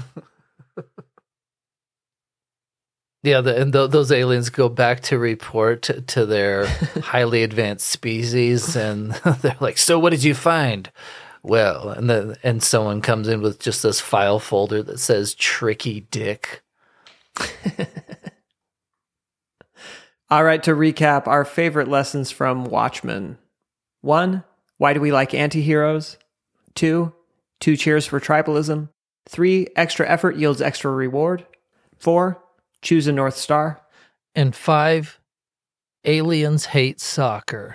Yeah, 3.25 3.41
the, 3.41 3.61
and 3.61 3.73
th- 3.73 3.91
those 3.91 4.13
aliens 4.13 4.49
go 4.49 4.69
back 4.69 5.01
to 5.03 5.19
report 5.19 5.83
to, 5.83 6.01
to 6.01 6.25
their 6.25 6.67
highly 7.03 7.43
advanced 7.43 7.89
species, 7.89 8.77
and 8.77 9.13
they're 9.41 9.57
like, 9.61 9.77
"So, 9.77 9.99
what 9.99 10.11
did 10.11 10.23
you 10.23 10.35
find?" 10.35 10.91
Well, 11.43 11.91
and 11.91 12.09
then 12.09 12.37
and 12.43 12.63
someone 12.63 13.01
comes 13.01 13.29
in 13.29 13.43
with 13.43 13.59
just 13.59 13.83
this 13.83 14.01
file 14.01 14.39
folder 14.39 14.83
that 14.85 15.01
says 15.01 15.35
"Tricky 15.35 16.07
Dick." 16.11 16.63
All 20.31 20.45
right, 20.45 20.63
to 20.65 20.73
recap 20.73 21.27
our 21.27 21.45
favorite 21.45 21.89
lessons 21.89 22.31
from 22.31 22.65
Watchmen: 22.65 23.39
one, 24.01 24.45
why 24.77 24.93
do 24.93 25.01
we 25.01 25.13
like 25.13 25.31
antiheroes? 25.31 26.17
Two, 26.75 27.15
two 27.61 27.77
cheers 27.77 28.07
for 28.07 28.21
tribalism. 28.21 28.89
Three, 29.29 29.69
extra 29.77 30.09
effort 30.09 30.37
yields 30.37 30.63
extra 30.63 30.91
reward. 30.91 31.47
Four 31.99 32.43
Choose 32.83 33.07
a 33.07 33.13
North 33.13 33.37
Star. 33.37 33.81
And 34.35 34.55
five, 34.55 35.19
aliens 36.05 36.67
hate 36.67 37.01
soccer. 37.01 37.75